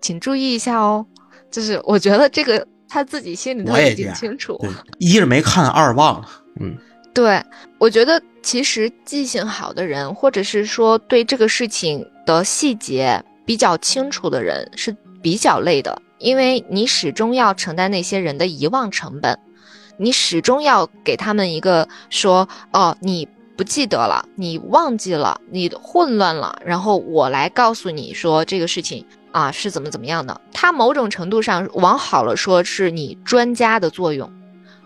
[0.00, 1.04] 请注意一下哦。
[1.50, 2.66] 就是我觉得这个。
[2.88, 4.58] 他自己心里头已经清楚，
[4.98, 6.28] 一是没看，二忘了。
[6.60, 6.76] 嗯，
[7.12, 7.42] 对，
[7.78, 19.38] 我觉得其实记性好的人，或者是说对这个事情的细节比较清楚的人，是比较累的，因为你始终要承担那些人的遗忘成本，
[19.98, 29.04] 你始终要给他们一个说，哦，你不记得了，你忘记了，你混乱了，然后我来告诉你说这个事情。
[29.32, 30.40] 啊，是怎么怎么样的？
[30.50, 34.26] 它某种程度上往好了说，是你专家的作用；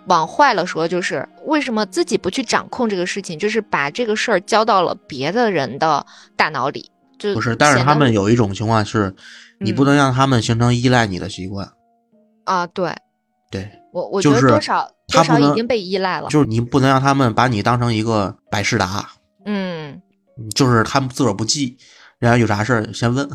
[0.06, 6.04] 往坏了说，就是为什么自己不去掌控这个事情，就是把这个事儿交到了别的人的
[6.34, 6.90] 大脑里。
[7.16, 9.14] 就不是，但是他们有一种情况是，
[9.60, 11.70] 你不能让他们形成依赖你的习惯。
[12.42, 12.92] 啊，对，
[13.52, 16.28] 对，我我觉得多少多少已经被依赖了。
[16.28, 19.10] 就是你不能让他们把你当成一个百事达。
[19.44, 20.00] 嗯，
[20.54, 21.76] 就是他们自个儿不记，
[22.18, 23.28] 然后有啥事儿先问。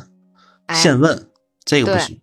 [0.74, 1.30] 现问，
[1.64, 2.20] 这个不行。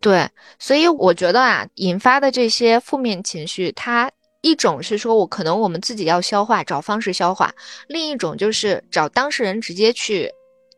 [0.00, 4.10] 对，所以我觉得啊，引发的这些负面情绪，它
[4.40, 7.50] 一种是说我可能我们自己要消化，找方式消化；
[7.88, 10.30] 另一种就是找当事人直接去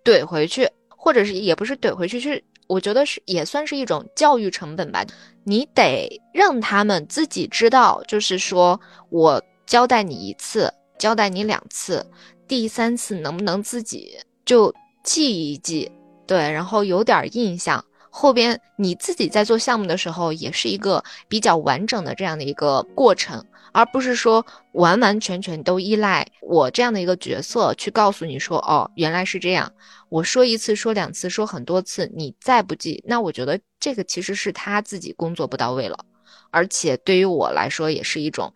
[0.04, 5.04] 怼回去，或者是也不是怼回去，是我觉得是也算是一种教育成本吧。
[5.44, 12.06] 你得让他们自己知道，就是说我交代你一次，交代你两次，
[12.46, 15.90] 第三次能不能自己就记一记。
[16.26, 29.72] 对，然后有点印象，后边你自己在做项目的时候，也是一个比较完整的这样的一个过程，而不是说完完全全都依赖我这样的一个角色去告诉你说，哦，原来是这样。
[30.08, 36.04] 我说一次，说两次，说很多次，你再不记，那我觉得这个其实是他自己工作不到位了，
[36.50, 38.52] 而且对于我来说也是一种，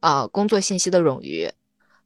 [0.00, 1.50] 呃，工作信息的冗余，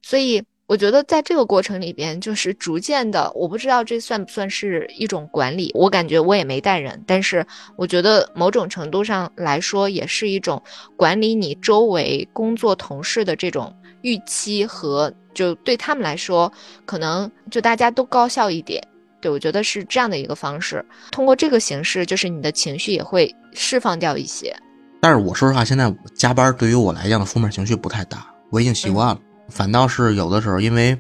[0.01, 0.45] 所以。
[0.73, 5.71] 我觉得在这个过程里边，就是逐渐的，我不知道这算不算是一种管理。
[5.75, 10.63] 我感觉我也没带人，但是我觉得某种程度上来说，也是一种
[10.97, 16.51] 管理你周围工作同事的这种预期和就对他们来说，
[16.87, 18.83] 可能就大家都高效一点。
[19.21, 24.57] 对我觉得是这样的一个方式，通过这个形式，就是你的情绪也会释放掉一些。
[25.03, 29.21] 但是我说实话，现在加班对于我来讲的负面情绪不太大，我已经习惯了。
[29.53, 30.91] 反倒是有的时候，因为，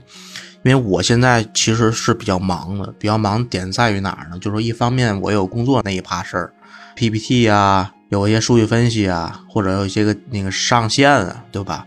[0.62, 4.38] 因为我现在其实是比较忙的，比较忙点在于哪儿呢？
[4.38, 6.53] 就是说，一方面我有工作那一趴事儿
[6.95, 11.87] ，PPT 啊，有一些数据分析啊，或者有一些个那个上线啊，对吧？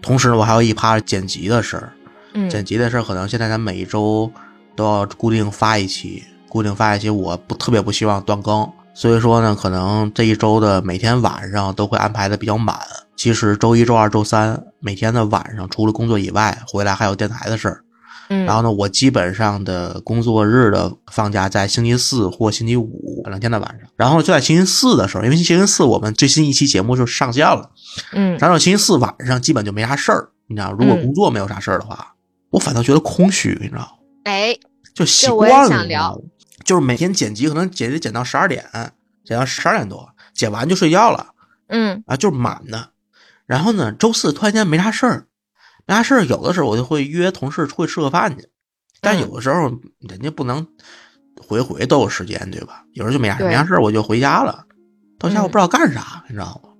[0.00, 1.92] 同时，我还有一趴剪辑的事儿，
[2.34, 4.30] 嗯，剪辑的事儿可能现在咱每一周
[4.76, 12.78] 都要固定发一期，固定发一期，我不特别不希望断更，所以说呢，可能这一周的每天晚上都会安排的比较满。
[13.16, 17.80] 其实周一、周二、周三每天的晚上，除了工作以外，回来还有电台的事儿。
[18.28, 23.88] 嗯，然后呢，我基本上的工作日的放假在星期四或星期五两天的晚上。
[23.96, 27.70] 然后就在星期四的时候，因为星期四我们最新一期节目就上线了。
[28.12, 30.28] 嗯，然后星期四晚上基本就没啥事儿。
[30.46, 32.14] 你知道，如果工作没有啥事儿的话，
[32.50, 33.58] 我反倒觉得空虚。
[33.60, 33.98] 你知道？
[34.24, 34.56] 哎，
[34.94, 36.18] 就习惯了。
[36.62, 38.64] 就是每天剪辑，可能剪辑剪到十二点，
[39.24, 41.32] 剪到十二点多，剪完就睡觉了。
[41.68, 42.90] 嗯，啊，就是满的。
[43.46, 45.26] 然后呢，周四突然间没啥事儿，
[45.86, 48.46] 没啥事儿，有的时候我就会约同事出去吃个饭去，
[49.00, 49.68] 但有的时候
[50.00, 50.66] 人家不能
[51.40, 52.84] 回回都有时间，对吧？
[52.92, 54.64] 有时候就没啥没啥事儿，我就回家了，
[55.18, 56.70] 到家我不知道干啥，你知道吗？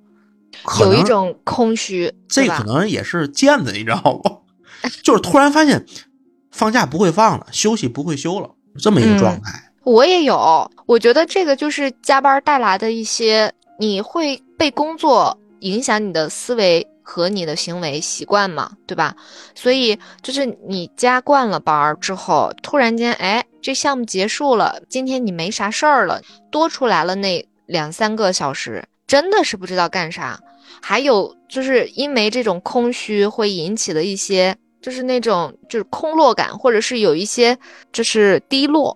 [0.81, 4.39] 有一种空虚，这可能也是贱的，你知道吗？
[5.03, 5.85] 就是突然发现
[6.51, 9.51] 放假不会放了，休息不会休了，这么一个状态。
[9.83, 15.39] 我也有，我觉得这个就是加班带来的一些，你会被工作。
[15.61, 19.17] 影响你的思维和你的行为习惯嘛，对吧？
[19.55, 30.39] 所以就是你加惯了班儿之后，突然间，哎，这项目结束了，今天你没啥事儿了，多出来了那两三个小时，真的是不知道干啥。
[30.83, 34.55] 还有就是因为这种空虚会引起的一些，
[34.85, 37.57] 就是那种就是空落感，或者是有一些
[37.91, 38.95] 就是低落。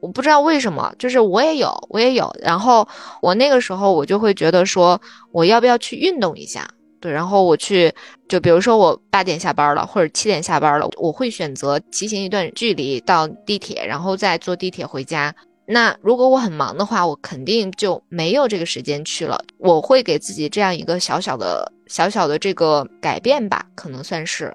[0.00, 2.34] 我不知道为什么，就是我也有，我也有。
[2.40, 2.88] 然后
[3.20, 4.98] 我那个时候我就会觉得说，
[5.32, 6.66] 我要不要去运动一下？
[7.00, 7.92] 对，然后我去，
[8.26, 15.34] 就比如说我八点下班了，或者七点下班了，我会选择骑行一段距离到地铁，然后再坐地铁回家。
[15.66, 19.38] 那如果我很忙的话，我肯定就没有这个时间去了。
[19.58, 24.50] 我会给自己这样一个小小的、小小的这个改变吧，可能算是，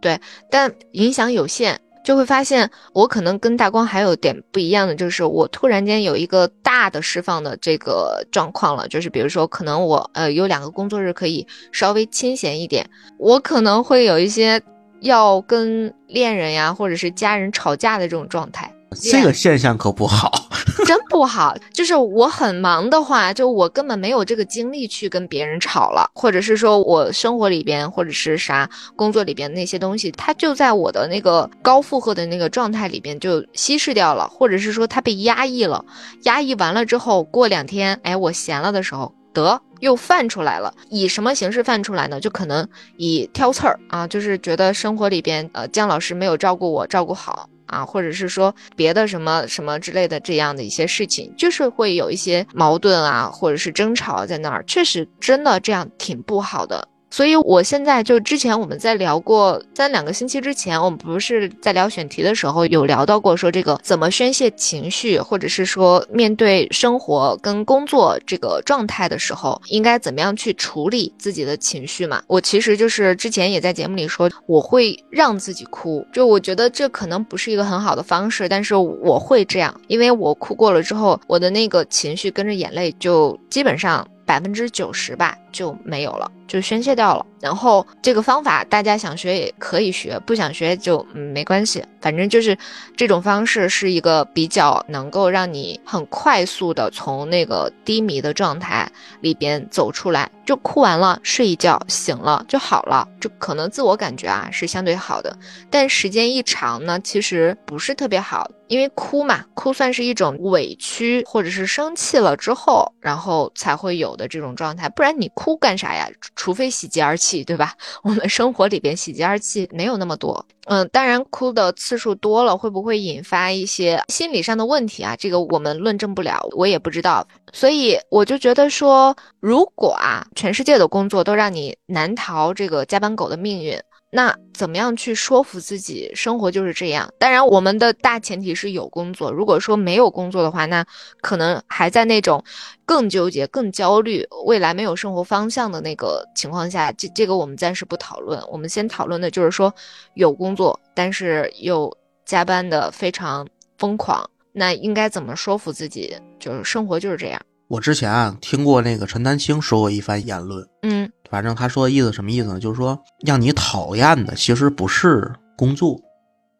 [0.00, 1.80] 对，但影响有限。
[2.02, 14.60] 就会发现，我可能跟大光还有点不一样的，就是我突然间有一个大的释放的这个状况了，就是比如说，可能我呃有两个工作日可以稍微清闲一点，我可能会有一些
[15.00, 18.74] 要跟恋人呀或者是家人吵架的这种状态。
[18.96, 20.30] 这个现象可不好，
[20.86, 21.56] 真不好。
[21.72, 35.84] 就是我很忙的话，就我根本没有这个精力去跟别人吵了，或者是说我生活里边或者是啥工作里边那些东西，它就在我的那个高负荷的那个状态里边就稀释掉了，或者是说它被压抑了。
[36.24, 40.74] 压抑完了之后，过两天，哎，我闲了的时候，得又泛出来了。
[40.90, 42.20] 以什么形式泛出来呢？
[42.20, 47.48] 就可能以挑刺儿啊，就是觉得生活里边，呃，姜老师没有照顾我，照顾好。
[47.70, 56.86] 啊，或者是说别的什么什么之类的这样的一些事情，就是会有一些矛盾啊，或者是争吵在那儿，确实真的这样挺不好的。
[57.10, 72.22] 所以，我现在就之前我们在聊过三两个星期之前，我们不是在聊选题的时候有聊到过，说这个怎么宣泄情绪，或者是说面对生活跟工作这个状态的时候，应该怎么样去处理自己的情绪嘛？
[72.28, 84.06] 我其实就是之前也在节目里说，我会让自己哭，就我觉得这可能不是一个很好的方式，但是我会这样，因为我哭过了之后，我的那个情绪跟着眼泪就基本上。
[84.26, 87.24] 百分之九十吧就没有了，就宣泄掉了。
[87.40, 91.82] 然后这个方法大家想学也可以学，不想学就没关系。
[92.00, 92.56] 反正就是
[92.96, 100.30] 这种方式是一个比较能够让你很快速的从那个低迷的状态里边走出来。
[100.44, 103.06] 就哭完了，睡一觉，醒了就好了。
[103.20, 105.34] 就可能自我感觉啊是相对好的，
[105.70, 108.50] 但时间一长呢，其实不是特别好。
[108.66, 114.88] 因为哭嘛，哭算是一种委屈或者是生气了之后，然后才会有的这种状态。
[114.88, 116.06] 不然你哭干啥呀？
[116.36, 117.72] 除非喜极而泣，对吧？
[118.04, 120.44] 我们生活里边喜极而泣没有那么多。
[120.66, 125.16] 嗯，当然哭的次数多了，会不会引发一些心理上的问题啊？
[125.16, 127.26] 这个我们论证不了，我也不知道。
[127.54, 133.80] 所以我就觉得说，如果啊，全世界的工作都让你难逃这个加班狗的命运。
[134.12, 137.08] 那怎么样去说服自己，生活就是这样？
[137.16, 139.30] 当然，我们的大前提是有工作。
[139.30, 140.84] 如果说没有工作的话，那
[141.20, 142.42] 可能还在那种
[142.84, 146.90] 更纠结、更焦虑、未来没有生活方向的那个情况下。
[146.92, 148.42] 这这个我们暂时不讨论。
[148.50, 149.72] 我们先讨论的就是说
[150.14, 151.96] 有工作，但是又
[152.26, 153.46] 加班的非常
[153.78, 156.16] 疯狂，那应该怎么说服自己？
[156.40, 157.40] 就是生活就是这样。
[157.68, 160.99] 我之前啊听过那个陈丹青说过一番言论，嗯。
[161.30, 162.58] 反正他说的意思什么意思呢？
[162.58, 166.00] 就是说，让你讨厌的其实不是工作，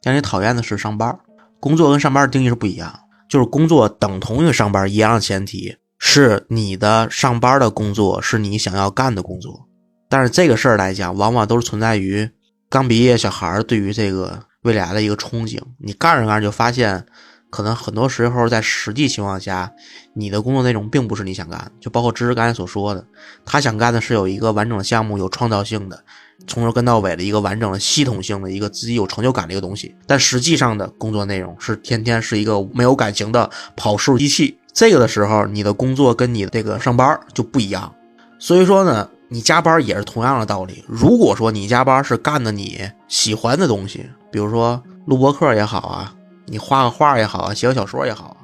[0.02, 1.18] 让你讨厌的是上班。
[1.58, 2.98] 工作跟上班的定义是不一样，
[3.28, 9.66] 就是工作等同于上班一样的前提是你的上班的工作是你想要干的工作。
[10.08, 12.30] 但是这个事儿来讲，往往都是存在于
[12.68, 15.60] 刚毕业小孩儿对于这个未来的一个憧憬。
[15.78, 17.04] 你干着干着就发现。
[17.50, 19.72] 可能很多时候，在实际情况下，
[20.14, 21.70] 你的工作内容并不是你想干。
[21.80, 23.04] 就包括芝芝刚才所说的，
[23.44, 26.02] 他想干的是有一个完整的项目，有创造性的，
[26.46, 29.92] 从头跟到尾的一个完整的系统性的一个自己有成就感的一个东西。
[30.06, 34.56] 但实际上的工作内容是天天是一个没有感情的跑数机器。
[34.72, 37.92] 这个的时候，你的工作跟你的这个上班就不一样。
[38.38, 40.84] 所以说呢，你加班也是同样的道理。
[40.86, 46.14] 如果说你加班是干的你喜欢的东西，比如说录播课也好啊。
[46.50, 48.42] 你画个画也好啊，写个小说也好啊，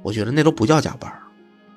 [0.00, 1.12] 我觉得那都不叫加班，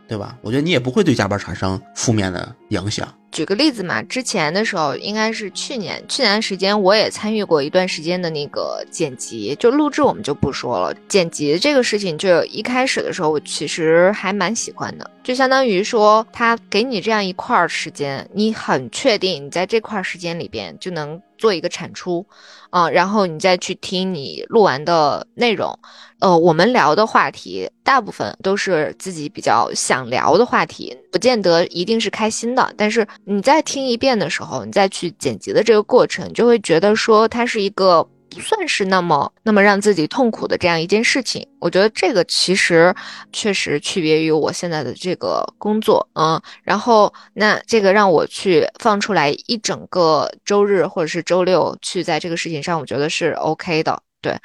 [0.07, 0.37] 对吧？
[0.43, 3.07] 我觉得你也不会对加班产生负面的影响。
[3.31, 10.95] 举个例子嘛，之前的时候应该是去年，去年时间我也参与过一段时间的那个剪辑，就录制我们就不说了。
[11.09, 22.25] 剪辑这个事情，就一开始的时候我其实还蛮喜欢的，就相当于说他给你这样一块时间，你很确定你在这块时间里边就能做一个产出。
[22.75, 25.79] 啊，然后你再去听你录完的内容，
[26.19, 32.73] 呃，我们聊的话题大部分都是自己比较想聊的话题，不见得一定是开心的。
[32.75, 38.05] 但是你再听一遍的时候，你再去剪辑的这个过程，就会觉得说它是一个。
[38.35, 42.93] 不算是那么那么让自己痛苦的这样一件事情，我觉得这个其实
[43.31, 54.37] 确实区别于我现在的这个工作，嗯，然后那这个让我去放出来一整个周日或者是周六去在这个事情上，我觉得是 OK 的，对。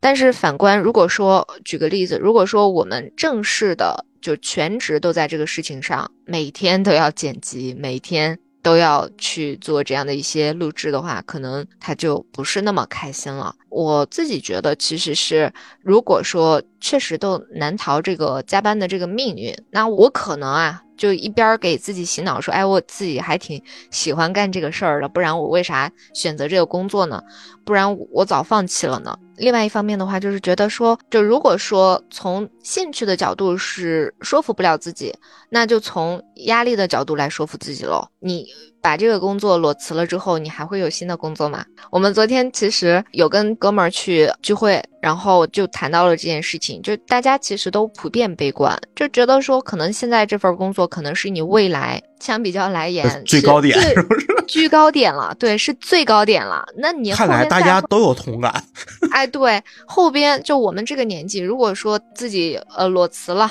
[0.00, 8.38] 但是反观，如果说举个例子，如果说我们正式的就全职都在这个事情上，每天都要剪辑，每天。
[8.62, 13.54] 都要去做这样的一些录制的话，可能他就不是那么开心了。
[13.68, 27.22] 我自己觉得，其实是如果说确实都难逃这个加班的这个命运，那我可能啊，就一边给自己洗脑说，哎，我自己还挺喜欢干这个事儿的，不然我为啥选择这个工作呢？
[27.64, 29.16] 不然我早放弃了呢。
[29.36, 35.14] 另外一方面的话，就是觉得说，就如果说从兴趣的角度是说服不了自己，
[35.48, 38.06] 那就从压力的角度来说服自己喽。
[38.20, 38.46] 你
[38.82, 41.64] 把这个工作裸辞了之后，你还会有新的工作吗？
[41.90, 54.26] 我们昨天其实有跟哥们儿去聚会，然后就谈到了这件事情，就大家其实都普遍悲观，就觉得说，可能现在这份工作可能是你未来相比较来言最高点，是不是？
[54.48, 56.64] 居高点了，对，是最高点了。
[56.76, 58.52] 那你看来大家都有同感。
[59.12, 63.48] 哎，对，后边就我们这个年纪，如果说自己呃裸辞了，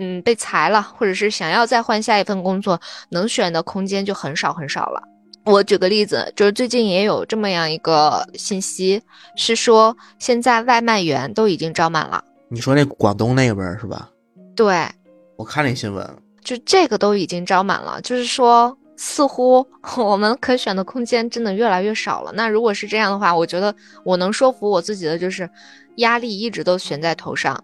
[0.00, 2.80] 嗯，被裁了，或者是想要再换下一份工作，
[3.10, 5.02] 能选的空间就很少很少了。
[5.44, 9.00] 我举个例子，就是最近也有这么样一个信息，
[9.36, 12.24] 是说现在外卖员都已经招满了。
[12.48, 14.08] 你说那广东那边是吧？
[14.56, 14.88] 对，
[15.36, 16.08] 我看那新闻，
[16.42, 18.76] 就这个都已经招满了，就是说。
[19.02, 22.30] 似乎 我们可选的空间真的越来越少了。
[22.34, 23.74] 那如果是这样的话，我觉得
[24.04, 25.48] 我能说服我自己的就是，
[25.96, 27.58] 压力一直都悬在头上。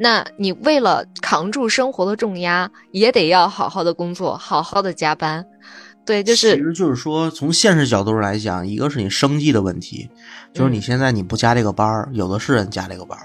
[0.00, 5.44] 那你为了扛住生活的重压，也得要好好的工作，好好的加班。
[6.06, 10.08] 对，就是其实就是说，从现实角度上来讲，一个是你生计的问题，
[10.54, 13.18] 就是你现在你不加这个班有的是人加这个班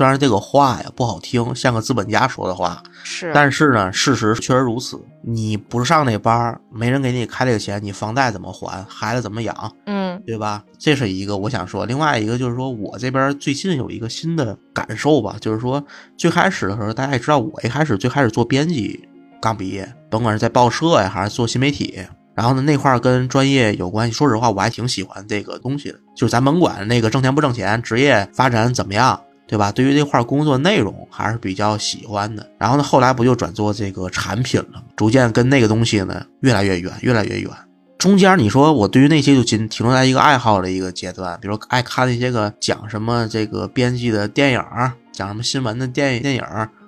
[0.00, 4.98] 虽然这个话呀不好听，像个资本家说的话，是，但是呢，事实确实如此。
[5.22, 8.82] 你不上那班没人给你开这个钱，你房贷怎么还？
[8.88, 9.72] 孩子怎么养？
[9.84, 10.64] 嗯，对吧？
[10.78, 11.84] 这是一个我想说。
[11.84, 15.84] 另外一个就是说我这边最近有一个新的感受吧，就是说
[16.16, 19.06] 最开始的时候，大家也知道，我一开始最开始做编辑，
[19.38, 22.02] 刚毕业，甭管是在报社呀，还是做新媒体，
[22.34, 24.14] 然后呢那块跟专业有关系。
[24.14, 25.98] 说实话，我还挺喜欢这个东西的。
[26.16, 29.20] 就是咱甭管那个挣钱不挣钱，职业发展怎么样。
[29.50, 29.72] 对吧？
[29.72, 32.48] 对于这块工作内容还是比较喜欢的。
[32.56, 34.80] 然后呢，后来不就转做这个产品了？
[34.94, 37.50] 逐渐跟那个东西呢越来越远，越来越远。
[37.98, 44.62] 中间你说我对于那些就仅停留在一个爱好的一个阶段，比如爱看那些个讲什么这个编辑的电影，
[45.10, 46.44] 讲什么新闻的电影电影，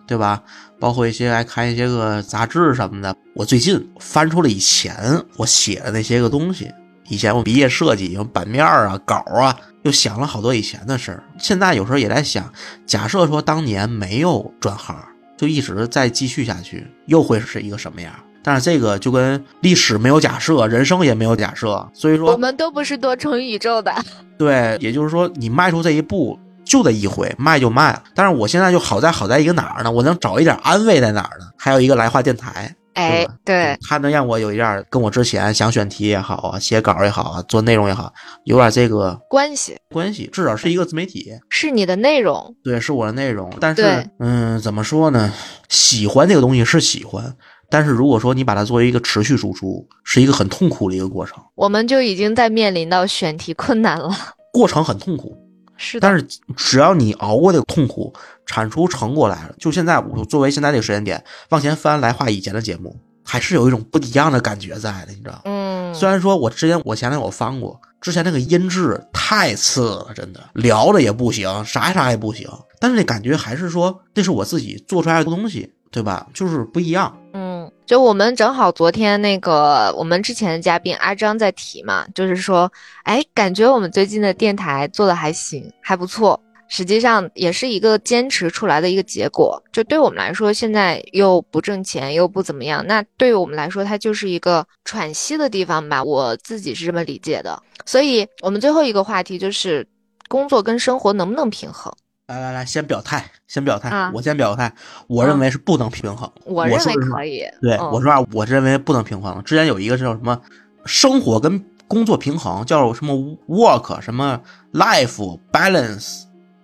[0.07, 0.41] 对吧？
[0.79, 3.13] 包括一些爱看一些个杂志什么的。
[3.35, 6.71] 我最近翻出了以前我写的那些个东西。
[7.09, 11.23] 以前我毕业设计，有版面啊、稿啊，又想了好多以前的事儿。
[11.39, 12.53] 现在有时候也在想，
[12.87, 14.97] 假设说当年没有转行，
[15.37, 18.13] 就一直再继续下去，又会是一个什么样？
[18.45, 23.95] 但是这个就跟历史没有假设，人生也没有假设，所以说我们都不是多重宇宙的。
[24.37, 28.03] 对，也就是说你迈出这一步就得一回，迈就迈了。
[28.15, 29.91] 但是我现在就好在好在一个哪儿呢？
[29.93, 31.47] 我能找一点安慰在哪儿呢？
[31.57, 32.75] 还有一个来话电台。
[32.95, 38.13] 哎，对，它能让我有一点跟我之前想选题也好啊，写稿也好啊，做内容也好，
[38.45, 43.51] 有点这个关系关系，至少是一个自媒体，是你的内容，对，是我的内容。
[43.61, 45.33] 但是，嗯，怎么说呢？
[45.69, 47.35] 喜欢这个东西是喜欢，
[47.71, 51.43] 但是如果说你把它作为一个持续输出，是一个很痛苦的一个过程。
[51.55, 54.11] 我们就已经在面临到选题困难了，
[54.53, 55.35] 过程很痛苦。
[55.79, 56.25] 是，但是
[56.55, 58.13] 只要你熬过这个痛苦，
[58.47, 72.49] 产出成果来了，就现在我作为现在这个时间点往前翻来画以前的节目，还是有一种不一样的感觉在的，你知道嗯，虽然说我之前我前面我翻过，之前那个音质太次了，真的聊的也不行，啥啥也不行，
[72.81, 76.27] 但是那感觉还是说那是我自己做出来的东西，对吧？
[76.35, 77.17] 就是不一样。
[77.35, 82.71] 嗯，就我们正好昨天那个我们之前的嘉宾阿张在提嘛，就是说，
[83.05, 86.39] 哎，感觉我们最近的电台做的还行，还不错。
[86.75, 89.63] 实际上也是一个坚持出来的一个结果。
[89.71, 96.03] 就对我们来说，现在又不挣钱，又不怎么样，那对于我们来说，它就是一个喘息的地方吧。
[96.03, 97.63] 我自己是这么理解的。
[97.85, 99.87] 所以，我们最后一个话题就是
[100.29, 101.93] 工作跟生活能不能平衡？
[102.29, 104.73] 来来来，先表态，先表态，啊我先表态，
[105.09, 106.33] 我认为是不能平衡。
[106.47, 107.45] 我认为可以。
[107.61, 109.43] 对，嗯我说啊，我认为不能平衡。
[109.45, 110.41] 之前有一个叫什么
[110.87, 113.15] 生活跟工作平衡，叫什么
[113.47, 114.41] work 什么
[114.73, 116.23] life balance，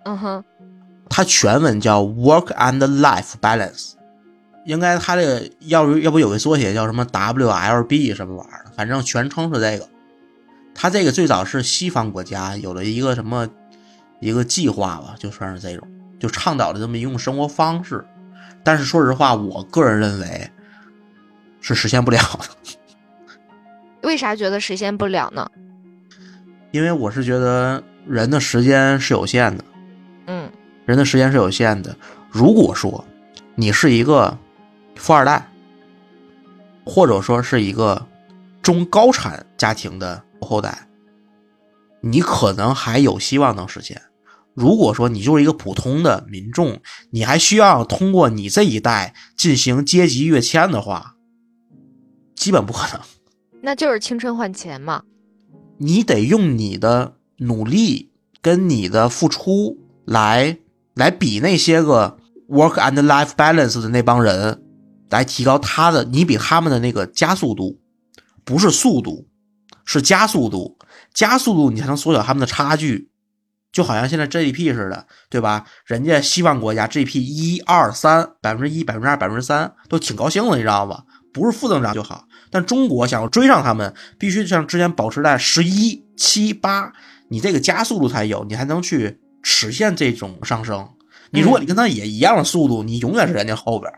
[0.09, 0.43] 嗯哼，
[1.07, 3.91] 它全文叫 work and life balance。
[4.65, 9.87] 应该它这个要不要不有个缩写叫什么 WLB 什么玩意儿的，反正全称是这个。
[10.73, 13.47] 它这个最早是西方国家有了一个什么
[14.19, 15.87] 一个计划吧，就算是这种，
[16.19, 18.03] 就倡导的这么一种生活方式。
[18.63, 20.49] 但是说实话，我个人认为
[21.61, 22.77] 是实现不了的。
[24.01, 25.47] 为啥觉得实现不了呢？
[26.71, 29.78] 因为我是觉得人的时间是有限的，嗯
[30.89, 31.95] 人的时间是有限的。
[32.31, 33.05] 如果说
[33.53, 34.35] 你是一个
[34.95, 35.47] 富二代，
[36.83, 38.07] 或者说是一个
[38.63, 40.87] 中高产家庭的后代，
[42.01, 44.01] 你可能还有希望能实现。
[44.55, 46.79] 如果说你就是一个普通的民众，
[47.11, 51.13] 你还需要通过你这一代进行阶级跃迁的话，
[52.33, 52.99] 基本不可能。
[53.61, 55.03] 那就是青春换钱嘛。
[55.77, 58.09] 你得用你的努力
[58.41, 60.57] 跟你的付出来
[60.99, 62.17] 来比那些个
[62.49, 64.61] work and life balance 的那帮人，
[65.09, 67.79] 来提高他的，你比他们的那个加速度，
[68.43, 69.29] 不是速度，
[69.85, 70.77] 是加速度，
[71.13, 73.09] 加速度你才能缩小他们的差距。
[73.71, 75.63] 就好像现在 GDP 似的，对吧？
[75.85, 81.03] 人家西方国家 GDP 一二三百分之一、百分之二、百分之三都挺高兴的，你知道吗？
[81.31, 82.25] 不是负增长就好。
[82.49, 86.91] 但中国想要追上他们，必须像之前保持在十一、七、八，
[87.29, 90.87] 你这个加速度才有，你还能去实现这种上升。
[91.31, 93.91] 你如果你跟他也一样的速度，你永远是人家后边。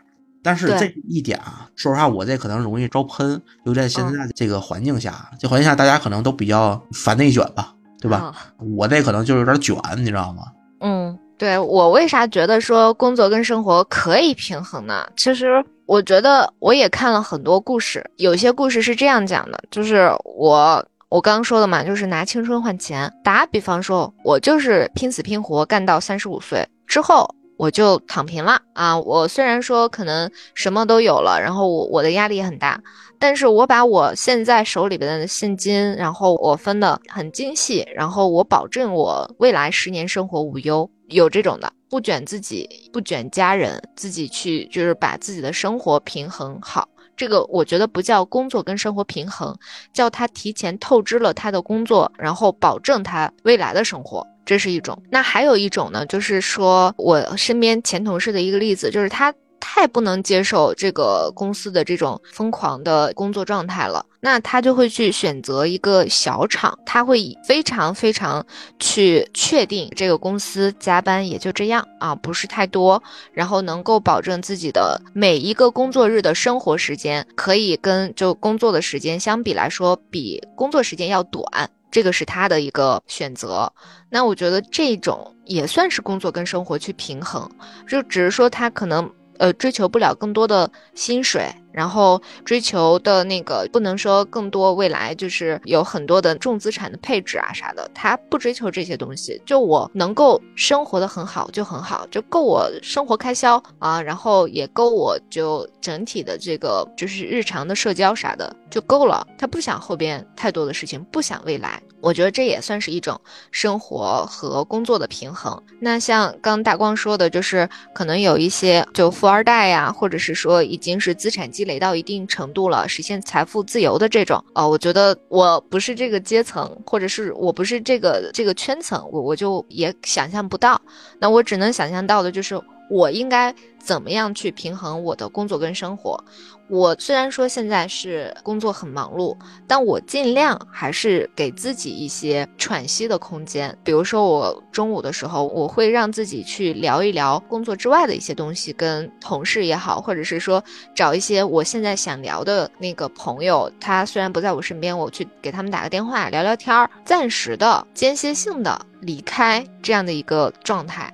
[0.44, 8.16] 但是这一点啊，说实话，我这可能容易招喷，尤其在现在这个环境下，这环境下大家可能都比较反内卷吧，对吧？
[8.16, 8.34] 啊
[8.76, 10.42] 我这可能就有点卷，你知道吗？
[10.80, 15.06] 嗯，对我为啥觉得说工作跟生活可以平衡呢？
[15.16, 23.12] 其实我觉得我也看了很多故事，有些故事是这样讲的，就是我我刚刚说的嘛，就是拿青春换钱。
[23.22, 27.28] 打比方说，我就是拼死拼活干到三十五岁之后。
[27.58, 28.98] 我就躺平了啊！
[28.98, 32.82] 我虽然说可能什么都有了，然后我我的压力也很大，
[33.20, 46.88] 但是我把我现在手里边的现金，然后我分的很精细，然后我保证我未来十年生活无忧，有这种的，不卷自己，不卷家人，自己去就是把自己的生活平衡好。
[47.16, 49.56] 这个我觉得不叫工作跟生活平衡，
[49.92, 55.00] 叫他提前透支了他的工作，然后保证他未来的生活，这是一种。
[55.10, 59.32] 那还有一种呢，就是说我身边前同事的一个例子，就是他
[59.64, 68.44] 太不能接受这个公司的这种疯狂的工作状态了，那他就会去选择一个小厂，他会非常非常
[68.80, 73.00] 去确定这个公司加班也就这样啊，不是太多，
[73.32, 81.70] 然后能够保证自己的每一个工作日的生活时间可以跟就工作的时间相比来说，比工作时间要短。
[81.92, 83.70] 这个是他的一个选择，
[84.08, 87.46] 那我觉得这种也算是工作跟生活去平衡，
[87.86, 89.12] 就只是说他可能
[89.42, 109.26] 呃追求不了更多的薪水，然后追求的那个不能说更多未来就是有很多的重资产的配置啊啥的，他不追求这些东西，就我能够生活的很好就很好，就够我生活开销啊，然后也够我就整体的这个就是日常的社交啥的就够了。
[109.38, 113.20] 他不想后边太多的事情，不想未来，我觉得这也算是一种
[113.50, 115.60] 生活和工作的平衡。
[115.80, 130.80] 那像刚大光说的，就是可能有一些就富二代呀，或者是说已经是资产阶积累到一定程度了，实现财富自由的这种，呃，我觉得我不是这个阶层，或者是我不是这个这个圈层，我我就也想象不到。
[131.20, 132.60] 那我只能想象到的就是
[132.92, 136.22] 我应该怎么样去平衡我的工作跟生活。
[136.68, 139.34] 我虽然说现在是工作很忙碌，
[139.66, 143.76] 但我尽量还是给自己一些喘息的空间。
[143.82, 150.62] 比如说，我中午的时候，我会让自己去聊一聊工作之外的一些东西，跟同事也好，或者是说
[150.94, 161.12] 找一些我现在想聊的那个朋友，他虽然不在我身边，我去给他们打个电话聊聊天儿，暂时的、间歇性的离开这样的一个状态。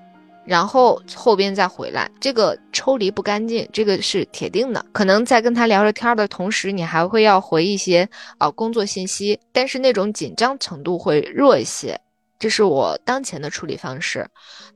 [0.48, 4.82] 然后后边再回来，这个抽离不干净，这个是铁定的。
[4.92, 12.00] 可能在跟他聊着天的同时，你还会要回一些啊工作信息，但是那种紧张程度会弱一些。
[12.38, 14.26] 这是我当前的处理方式，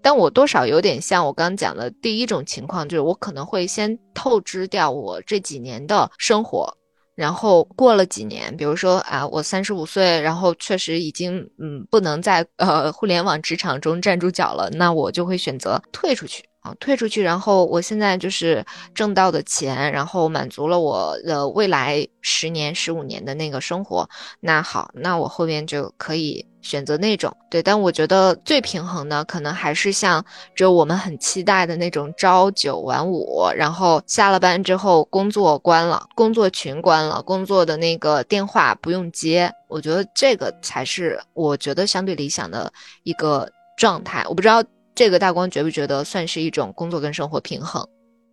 [0.02, 6.76] 但我多少有点像我刚讲的第一种情况，就是我可能会先透支掉我这几年的生活。
[7.14, 16.44] 然后过了几年，比如说啊，我三十五岁，然后确实已经嗯不能在呃互联网职场中站住脚了，那我就会选择退出去。
[16.62, 24.08] 啊，退出去，然后我现在就是挣到的钱，然后满足了我的未来十年、十五年的那个生活。
[24.38, 27.62] 那好，那我后面就可以选择那种对。
[27.62, 39.52] 但我觉得最平衡的，可能还是像只有我们很期待的那种朝九晚五，然后下了班之后工作关了，工作群关了，工作的那个电话不用接。
[39.68, 44.24] 我觉得这个才是我觉得相对理想的一个状态。
[44.28, 44.62] 我不知道。
[44.94, 47.82] 这个大光觉不觉得算是一种工作跟生活平衡？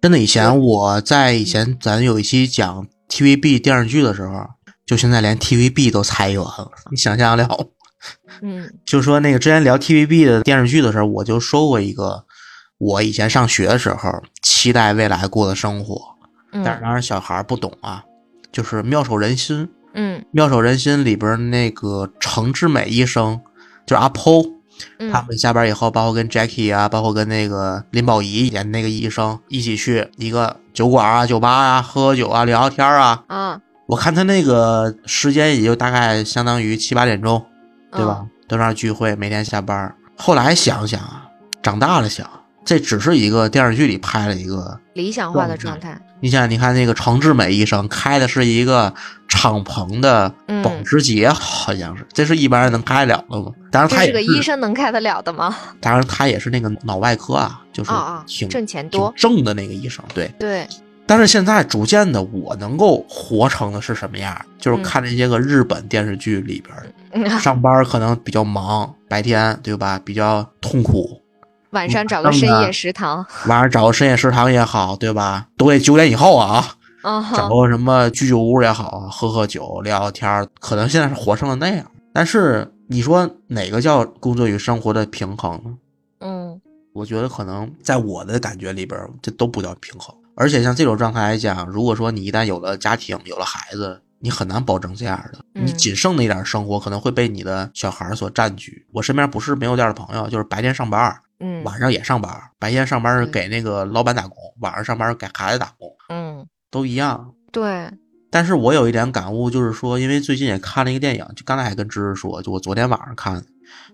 [0.02, 4.46] 真的，以前我在以前咱有一期讲 TVB 电视剧的时候，
[4.86, 7.48] 就现在连 TVB 都裁员了，你想象了？
[8.42, 12.24] 嗯，就说那个之前聊 TVB 的电视剧的时候，我就说过一个，
[12.78, 16.02] 我以前上学的时候期待未来过的生活，
[16.64, 18.04] 但是当时小孩不懂啊，
[18.52, 19.70] 就是妙手仁心。
[19.96, 23.42] 嗯，妙手仁心里边那个程志美医生，
[23.86, 24.44] 就是阿婆。
[25.12, 33.22] 他们下班以后，包括跟 Jackie 啊，包括跟那个林保怡演那个医生一起去一个酒馆啊、酒吧啊，喝喝酒啊、聊聊天啊。
[33.28, 37.46] 啊，我看他那个时间也就大概相当于七八点钟，
[37.92, 38.26] 对吧？
[38.48, 39.94] 都那聚会，每天下班。
[40.16, 41.28] 后来想想啊，
[41.62, 42.28] 长大了想。
[42.66, 46.00] 这只是一个电视剧里拍了一个理想化的状态。
[46.20, 48.94] 你想，你看那个程志美医生开的是一个
[49.28, 50.32] 敞篷的
[50.62, 53.52] 保时捷，好像是，这是一般人能开得了的吗？
[53.72, 55.56] 当然，他是个医生能开得了的吗？
[55.80, 57.92] 当然，他也是那个脑外科啊，就是
[58.28, 60.04] 挺挣钱多、挣的那个医生。
[60.14, 60.68] 对对。
[61.08, 64.40] 但是现在逐渐的，我能够活成的是什么样？
[64.60, 66.76] 就是看那些个日本电视剧里边，
[67.40, 70.00] 上班可能比较忙，白天对吧？
[70.04, 71.22] 比较痛苦。
[71.72, 75.48] 晚上找个深夜食堂， 晚上找个深夜食堂也好，对吧？
[75.56, 76.76] 都得九点以后啊，
[77.36, 81.86] 找个什么居酒屋也好，喝喝酒聊聊天可能现在是活成了那样。
[82.12, 85.78] 但是你说哪个叫工作与生活的平衡呢？
[86.22, 86.60] 嗯，
[86.94, 90.16] 我觉得可能在我的感觉里边，这都不叫平衡。
[90.36, 95.44] 而且像这种状态来讲，如果说你一旦有了家庭，有了孩子，你很难保证这样的。
[95.54, 98.86] 你仅剩的一点生活可能会被你的小孩所占据。
[98.92, 101.16] 我身边不是没有这样的朋友，就是白天上班。
[101.42, 107.34] 嗯，晚上也上班，白天上班是给那个老板打工，晚上上班是给孩子打工，嗯，都一样。
[107.50, 107.90] 对，
[108.30, 113.42] 但是我有一点感悟，就是说，因为最近也看了一个电影，就刚才还跟芝芝说，就我昨天晚上看，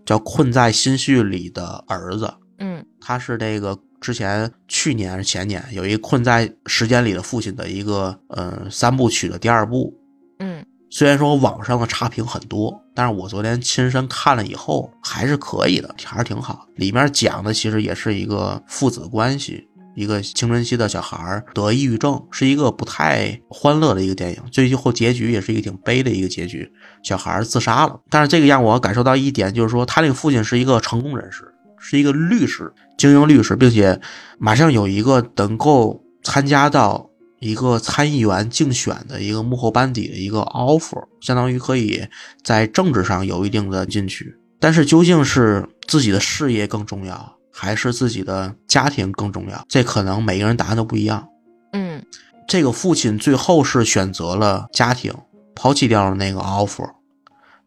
[0.08, 2.26] 叫《困在心绪里的儿子》。
[2.58, 9.94] 嗯，他是这个之前去年还是前年有一个困在时间里的父亲的一个呃三部曲的第二部。
[10.98, 16.66] 虽然说网上的差评很多，但是我昨天亲身看了以后还是可以的，还是挺好。
[16.78, 24.41] 里面讲的其实也是一个父子关系，一个青春期的小孩得抑郁症，是一个不太欢乐的一个电影。
[24.50, 26.72] 最后结局也是一个挺悲的一个结局，
[27.04, 28.00] 小孩自杀了。
[28.10, 31.43] 但是这个让我感受到一点，就是说他那个父亲是一个成功人士，
[31.78, 34.00] 是一个律师，精英律师，并且
[34.39, 37.10] 马上有一个能够参加到。
[37.46, 42.04] 一个参议员竞选的一个幕后班底的一个 offer，相当于可以
[42.43, 44.36] 在政治上有一定的进取。
[44.60, 49.64] 但是究竟是自己的事业更重要，还是自己的家庭更重要？
[49.70, 51.28] 这可能每个人答案都不一样。
[51.74, 52.04] 嗯，
[52.48, 55.14] 这个父亲最后是选择了家庭，
[55.54, 56.89] 抛弃掉了那个 offer。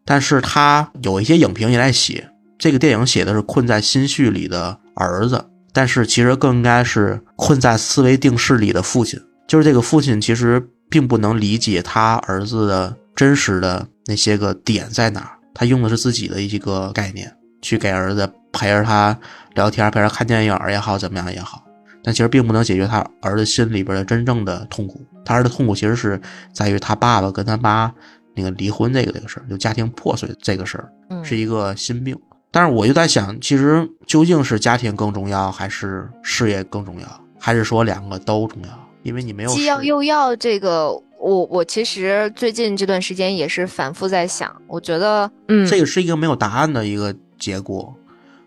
[0.03, 9.17] 但是他有一些影评也在写，这个电影写的是困在心绪里的儿子，但是其实更应该是困在思维定式里的父亲。
[9.49, 19.17] 就是这个父亲其实并不能理解他儿子的真实的那些个点在哪儿，他用的是自己的一个概念去给儿子陪着他
[19.55, 21.63] 聊天，陪着看电影也好，怎么样也好。
[22.03, 25.03] 但其实并不能解决他儿子心里边的真正的痛苦。
[25.25, 26.21] 他儿子痛苦其实是
[26.53, 27.91] 在于他爸爸跟他妈
[28.35, 32.15] 那个离婚这个这个事儿，就家庭破碎这个事儿，是一个心病。
[32.51, 37.07] 但是我就在想，其实究竟是家庭更重要，还是事业更重要，
[37.39, 38.88] 还是说两个都重要？
[39.03, 40.89] 因为你没有既要又要这个，
[41.19, 47.93] 我我其实最近这段时间也是反复在想，我觉得，嗯，这个是一个没有答案的一个结果。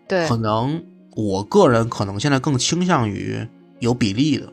[0.08, 0.82] 对，可能。
[1.14, 3.46] 我个人可能现在更倾向于
[3.80, 4.50] 有比例的，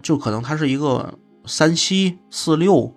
[0.00, 1.12] 就可能它是一个
[1.44, 2.90] 三七四六，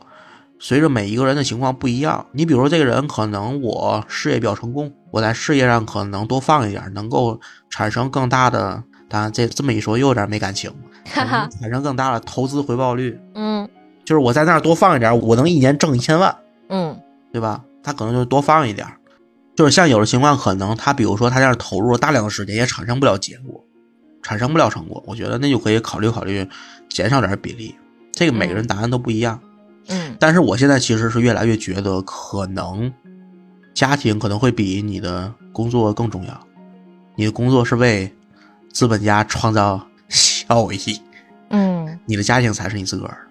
[0.57, 2.25] 随着每一个人的情况不一样。
[2.31, 7.37] 你比如说这个人可能我事业比较成功，我在事业上可能多放一点，能够
[7.69, 10.73] 产生更大的，当然这这么一说又有点没感情，
[11.05, 13.19] 产生更大的投资回报率。
[13.35, 13.67] 嗯，
[14.05, 16.35] 就是我在那儿多放一点，我能一年挣一千万。
[16.69, 16.99] 嗯，
[17.31, 17.63] 对吧？
[17.83, 18.87] 他可能就多放一点。
[19.55, 23.63] 就是像有的情况，可能他比如说他在那投入了大量的时间，也产生不了结果，
[24.23, 25.03] 产生不了成果。
[25.05, 26.47] 我觉得那就可以考虑考虑
[26.89, 27.75] 减少点比例。
[28.13, 29.39] 这个每个人答案都不一样。
[29.89, 32.91] 嗯，但是我现在其实是越来越觉得，可能
[33.73, 36.47] 家庭可能会比你的工作更重要。
[37.15, 38.11] 你的工作是为
[38.71, 39.81] 资本家创造
[40.51, 41.01] 效益，
[41.49, 43.25] 嗯，你的家庭才是你自个儿。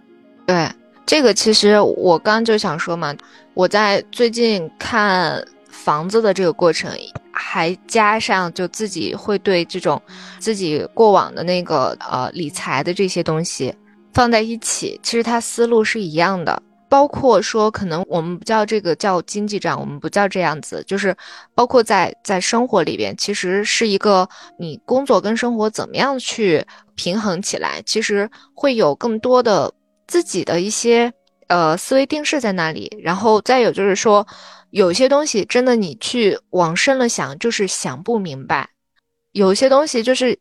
[0.46, 0.68] 对，
[1.04, 3.14] 这个其实我刚就想说嘛，
[3.54, 5.44] 我在最近看。
[5.72, 6.92] 房子的这个过程，
[7.32, 10.02] 还加上就自己会对这种
[10.38, 13.74] 自己过往的那个呃理财的这些东西
[14.12, 16.62] 放在一起，其实它思路是一样的。
[16.90, 21.16] 包括说，可能我们不叫这个叫经济账，我们不叫这样子，就是
[21.54, 26.62] 包括在在生活里边，其实是一个你工作跟生活怎么样去
[27.01, 29.72] 平衡起来，其实会有更多的
[30.07, 31.11] 自己的一些
[31.48, 32.94] 呃思维定式在那里。
[33.03, 34.26] 然后再有就是说。
[34.72, 38.64] 有些东西真的，你去往深了想，就是想不明白；
[39.32, 40.38] 有些东西就是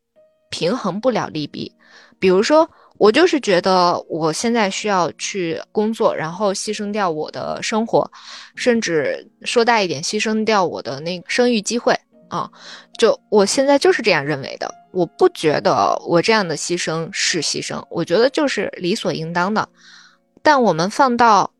[0.51, 1.73] 平衡不了利弊。
[2.19, 8.07] 比如说，我就是觉得我现在需要去工作，然后牺牲掉我的生活，
[8.53, 11.99] 甚至说大一点，牺牲掉我的那个生育机会
[12.29, 12.49] 啊！
[12.97, 14.73] 就我现在就是这样认为的。
[14.91, 19.67] 我不觉得我这样的牺牲是牺牲，我觉得就是理所应当的。
[20.41, 21.51] 但我们放到。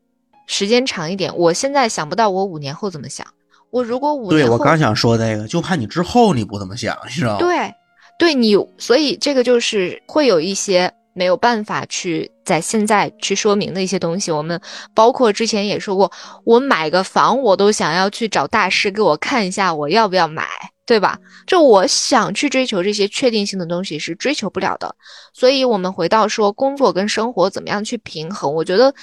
[0.52, 3.24] 时间长一点，我现在想不到我五年后怎么想。
[3.70, 7.38] 我如果五年对我刚想说这个，就怕你之后你不怎么想，你知道吗？
[7.38, 7.72] 对，
[8.18, 14.30] 对你，所以这个就是会有一些没有办法去在现在去说明的一些东西。
[14.30, 14.60] 我们
[14.94, 16.10] 包括之前也说过，
[16.44, 20.46] 我买个房，我都想要去找大师给我看一下我要不要买，
[20.86, 21.18] 对吧？
[21.46, 24.94] 就我想去追求这些确定性的东西是追求不了的。
[25.32, 28.94] 所以我们回到说工作跟生活怎么样去平衡，我觉得。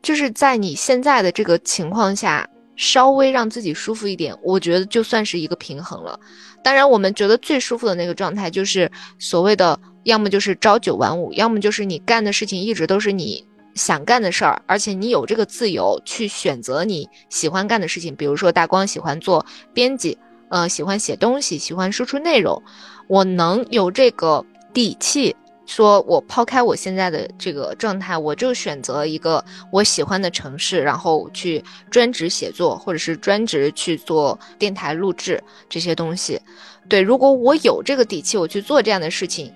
[0.00, 6.18] 就是在你现在的这个情况下，稍微让自己舒服一点，我觉得就算是一个平衡了。
[6.62, 8.88] 当然，我们觉得最舒服的那个状态，就是
[9.18, 9.76] 所谓的，
[10.08, 13.44] 要么就是朝九晚五，要么就是你干的事情一直都是你
[13.74, 18.16] 想干的事儿，而且你有这个自由去选择你喜欢干的事情。
[18.16, 19.44] 比如说大光喜欢做
[19.74, 20.16] 编辑，
[20.48, 22.62] 呃，喜欢写东西，喜欢输出内容，
[23.06, 24.42] 我能有这个
[24.72, 25.36] 底气。
[25.66, 35.38] 说我抛开我现在的这个状态，我就选择一个我喜欢的城市，然后去专职写作，或者是专职去做电台录制
[35.68, 36.40] 这些东西。
[36.88, 39.52] 对，如果我有这个底气，我去做这样的事情，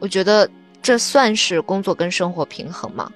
[0.00, 0.48] 我觉得
[0.80, 3.10] 这算是工作跟生活平衡吗？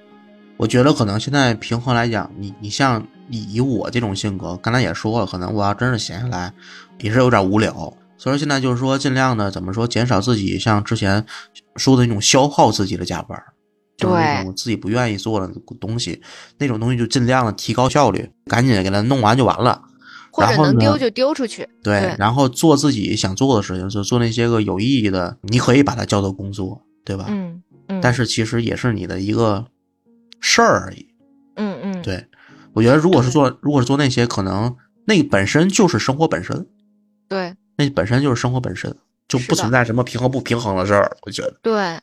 [0.57, 6.53] 我觉得可能现在平衡来讲，你你像以以我这种性格，刚才也说了，可能我要真是闲下来，
[6.99, 7.73] 也是有点无聊。
[8.17, 11.25] 所以说现在就是说，尽量的怎么说，减少自己像之前
[11.75, 13.41] 说的那种消耗自己的加班，
[13.97, 16.21] 就是那种自己不愿意做的东西，
[16.57, 19.81] 那种东西就尽量的提高效率，赶紧给它弄完就完了。
[20.33, 21.67] 或者能丢就丢出去。
[21.83, 27.27] 对，然后做自己想做的事情，就做那些个有意义的，你可以把它叫做工作，对吧？
[27.29, 28.01] 嗯嗯。
[28.01, 29.63] 但是其实也是你的一个
[30.39, 31.07] 事儿而已。
[31.55, 32.01] 嗯嗯。
[32.01, 32.25] 对，
[32.73, 34.75] 我觉得如果是做，如果是做那些，可能
[35.05, 36.65] 那本身就是生活本身。
[37.29, 37.55] 对。
[37.77, 38.95] 那本身就是生活本身，
[39.27, 41.15] 就不存在什么平衡不平衡的事儿。
[41.25, 41.99] 我觉得，对，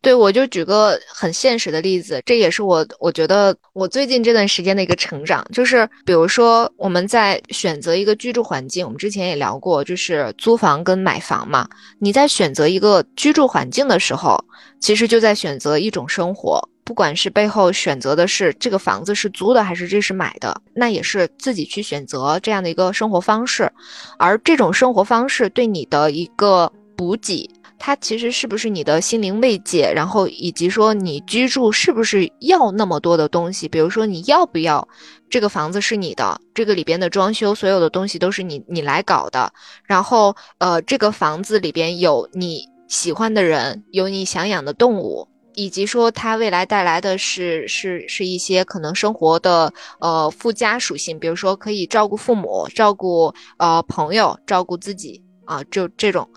[0.00, 11.68] 对我就举个很现实的例子，这也是我我觉得我最近这段时间的一个成长，就是比如说我们在选择一个居住环境，我们之前也聊过，就是租房跟买房嘛。
[11.98, 14.42] 你在选择一个居住环境的时候，
[14.80, 16.60] 其实就在选择一种生活。
[16.84, 23.70] 不管是背后选择的是这个房子是租的还是这是买的，那也是自己去选择这样的一个生活方式，
[24.18, 27.48] 而这种生活方式对你的一个补给。
[27.84, 29.92] 它其实是不是你的心灵慰藉？
[29.92, 33.66] 然后以及说你居住是不是要那么多的东西？
[33.66, 34.86] 比如说你要不要
[35.28, 39.52] 这个房子是你的，这个里边的装修所有的东西都是你你来搞的。
[39.84, 45.26] 然后呃，这个房子里边有你喜欢的人，有你想养的动物，
[45.56, 56.28] 以及说它未来带来的是是是一些可能生活的呃附加属性，比如说可以照顾父母、照顾呃朋友、照顾自己啊，就这种。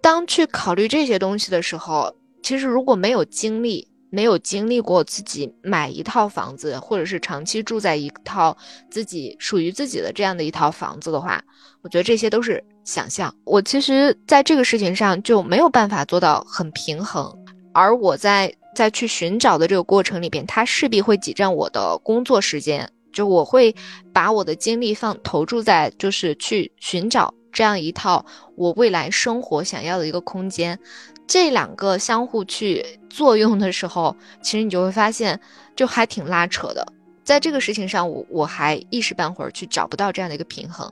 [0.00, 8.56] 当去考虑这些东西的时候，其实如果没有经历，没有经历过自己买一套房子，或者是长期住在一套
[8.90, 11.42] 自己属于自己的这样的一套房子的话，
[11.82, 13.34] 我觉得这些都是想象。
[13.44, 17.36] 我其实在这个事情上就没有办法做到很平衡，
[17.74, 23.74] 而我在在去寻找的这个过程里边，它势必会挤占我的工作时间，就我会
[24.12, 27.34] 把我的精力放投注在就是去寻找。
[27.58, 30.78] 这样一套我未来生活想要的一个空间，
[31.26, 35.40] 这两个相互去作用的时候， 其实你就会发现，
[35.74, 36.86] 就还挺拉扯的。
[37.24, 40.88] 在这个事情上，我我还一时半会儿去找不到这样的一个平衡。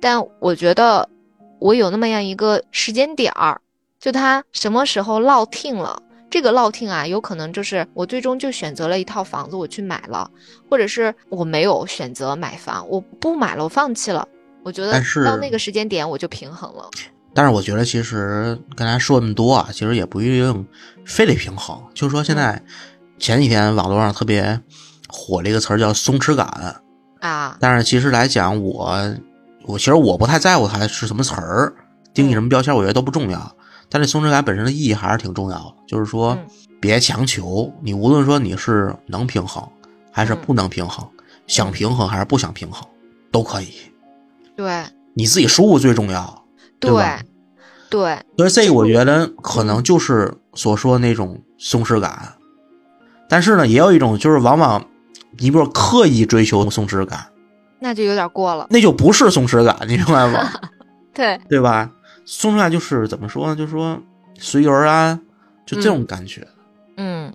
[0.00, 1.06] 但我觉得
[1.58, 3.60] 我有那么样一个时间点儿，
[4.00, 10.30] 就它什么时候落听了，这个落听啊，有可能就是我最终就选择了一套房子，我去买了，
[10.70, 14.26] 或者是我没有选择买房，我不买了，我放弃了。
[14.62, 14.92] 我觉得
[15.24, 16.88] 到那个时间点我就平衡了。
[17.32, 20.66] 但是我觉得其实刚才说那么多啊，其实也不一定
[21.06, 21.80] 非得平衡。
[21.94, 22.60] 就是说现在
[23.18, 24.60] 前几天网络上特别
[25.08, 26.46] 火的一个词儿叫松弛感
[27.20, 27.56] 啊。
[27.60, 29.16] 但是其实来讲，我
[29.64, 31.72] 我其实我不太在乎它是什么词儿，
[32.12, 33.56] 定义什么标签，我觉得都不重要。
[33.88, 36.36] 但这松弛感本身的意义还是挺重要的，就是说
[36.80, 39.62] 别强求你，无论说你是能平衡
[40.10, 41.08] 还是不能平衡，
[41.46, 42.88] 想平衡还是不想平衡
[43.30, 43.68] 都可以。
[44.56, 44.84] 对，
[45.14, 46.44] 你自己舒服最重要，
[46.78, 47.20] 对吧？
[47.90, 52.34] 对，所以这个我觉得可能就是所说的那种松弛感，
[53.28, 54.86] 但是呢，也有一种就是往往
[55.38, 57.26] 你比如刻意追求松弛感，
[57.80, 60.52] 那就有点过了，那就不是松弛感，你明白吗？
[61.12, 61.90] 对，对吧？
[62.24, 63.56] 松弛感就是怎么说呢？
[63.56, 64.00] 就是说
[64.38, 65.20] 随遇而安，
[65.66, 66.46] 就这种感觉。
[66.96, 67.34] 嗯，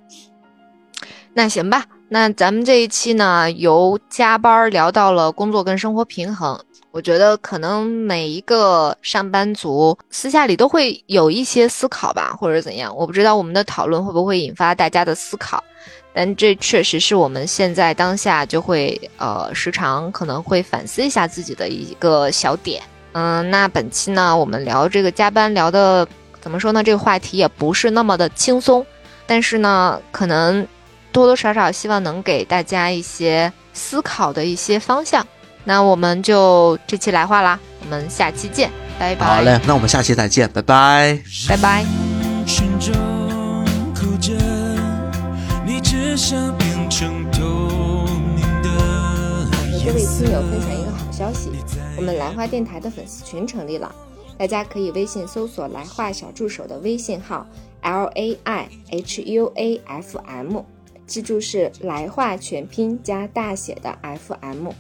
[1.34, 6.58] 那行吧，那咱们这一期呢，由加班聊到了工作跟生活平衡。
[6.96, 15.62] 我觉得可能每一个上班族私下里都会有一些思考吧，或者怎样，我不知道我们的讨论会不会引发大家的思考，
[16.14, 22.82] 但这确实是我们现在当下就会呃时常可能会反思一下自己的一个小点。
[23.12, 26.08] 嗯，那本期呢，我们聊这个加班聊的
[26.40, 26.82] 怎么说呢？
[26.82, 28.86] 这个话题也不是那么的轻松，
[29.28, 30.66] 但是呢，可能
[31.12, 35.28] 多多少少希望能给大家一些思考的一些方向。
[35.68, 39.26] 那我们就这期来话啦，我们下期见，拜拜。
[39.26, 41.84] 好嘞，那我们下期再见，拜拜，拜拜。
[49.86, 51.50] 各位听友分享一个好消息，
[51.98, 53.92] 我们来话电台的粉丝群成立了，
[54.38, 57.46] 大家可以微信搜索“来话小助手”的微信号
[57.82, 60.64] l a i h u a f m，
[61.08, 64.72] 记住是来话全拼加大写的 f m。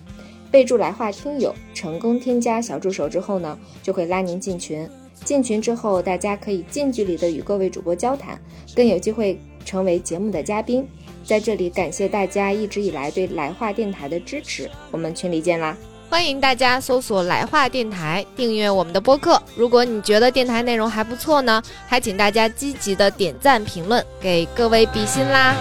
[0.55, 4.89] 备注来话听友，成功添加小助手之后呢，就会拉您进群。
[5.25, 8.39] 进群之后，大家可以近距离的与各位主播交谈，
[8.73, 10.87] 更有机会成为节目的嘉宾。
[11.25, 15.75] 在这里感谢大家一直以来对来话电台的支持，我们群里见啦！
[16.09, 19.43] 欢迎大家搜索来话电台，订阅我们的播客。
[19.57, 25.53] 如果你觉得电台内容还不错呢，还请大家积极的点赞评论，给各位比心啦！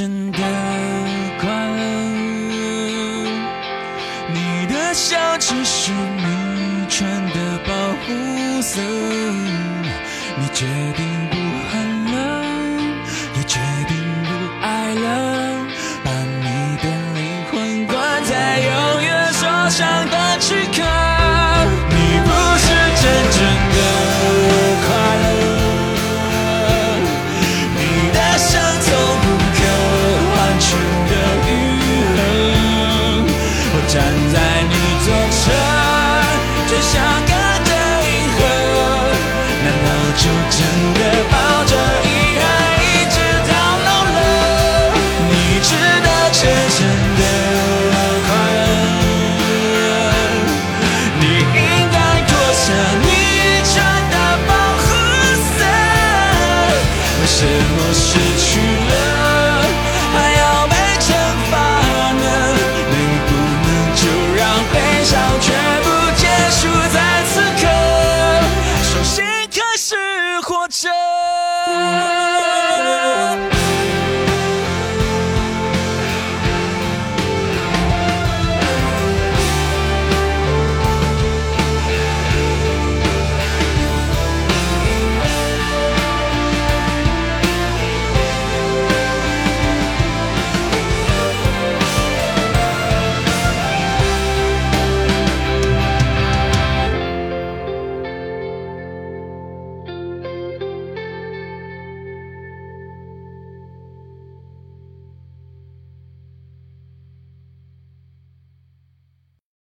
[0.00, 0.59] Russian girl.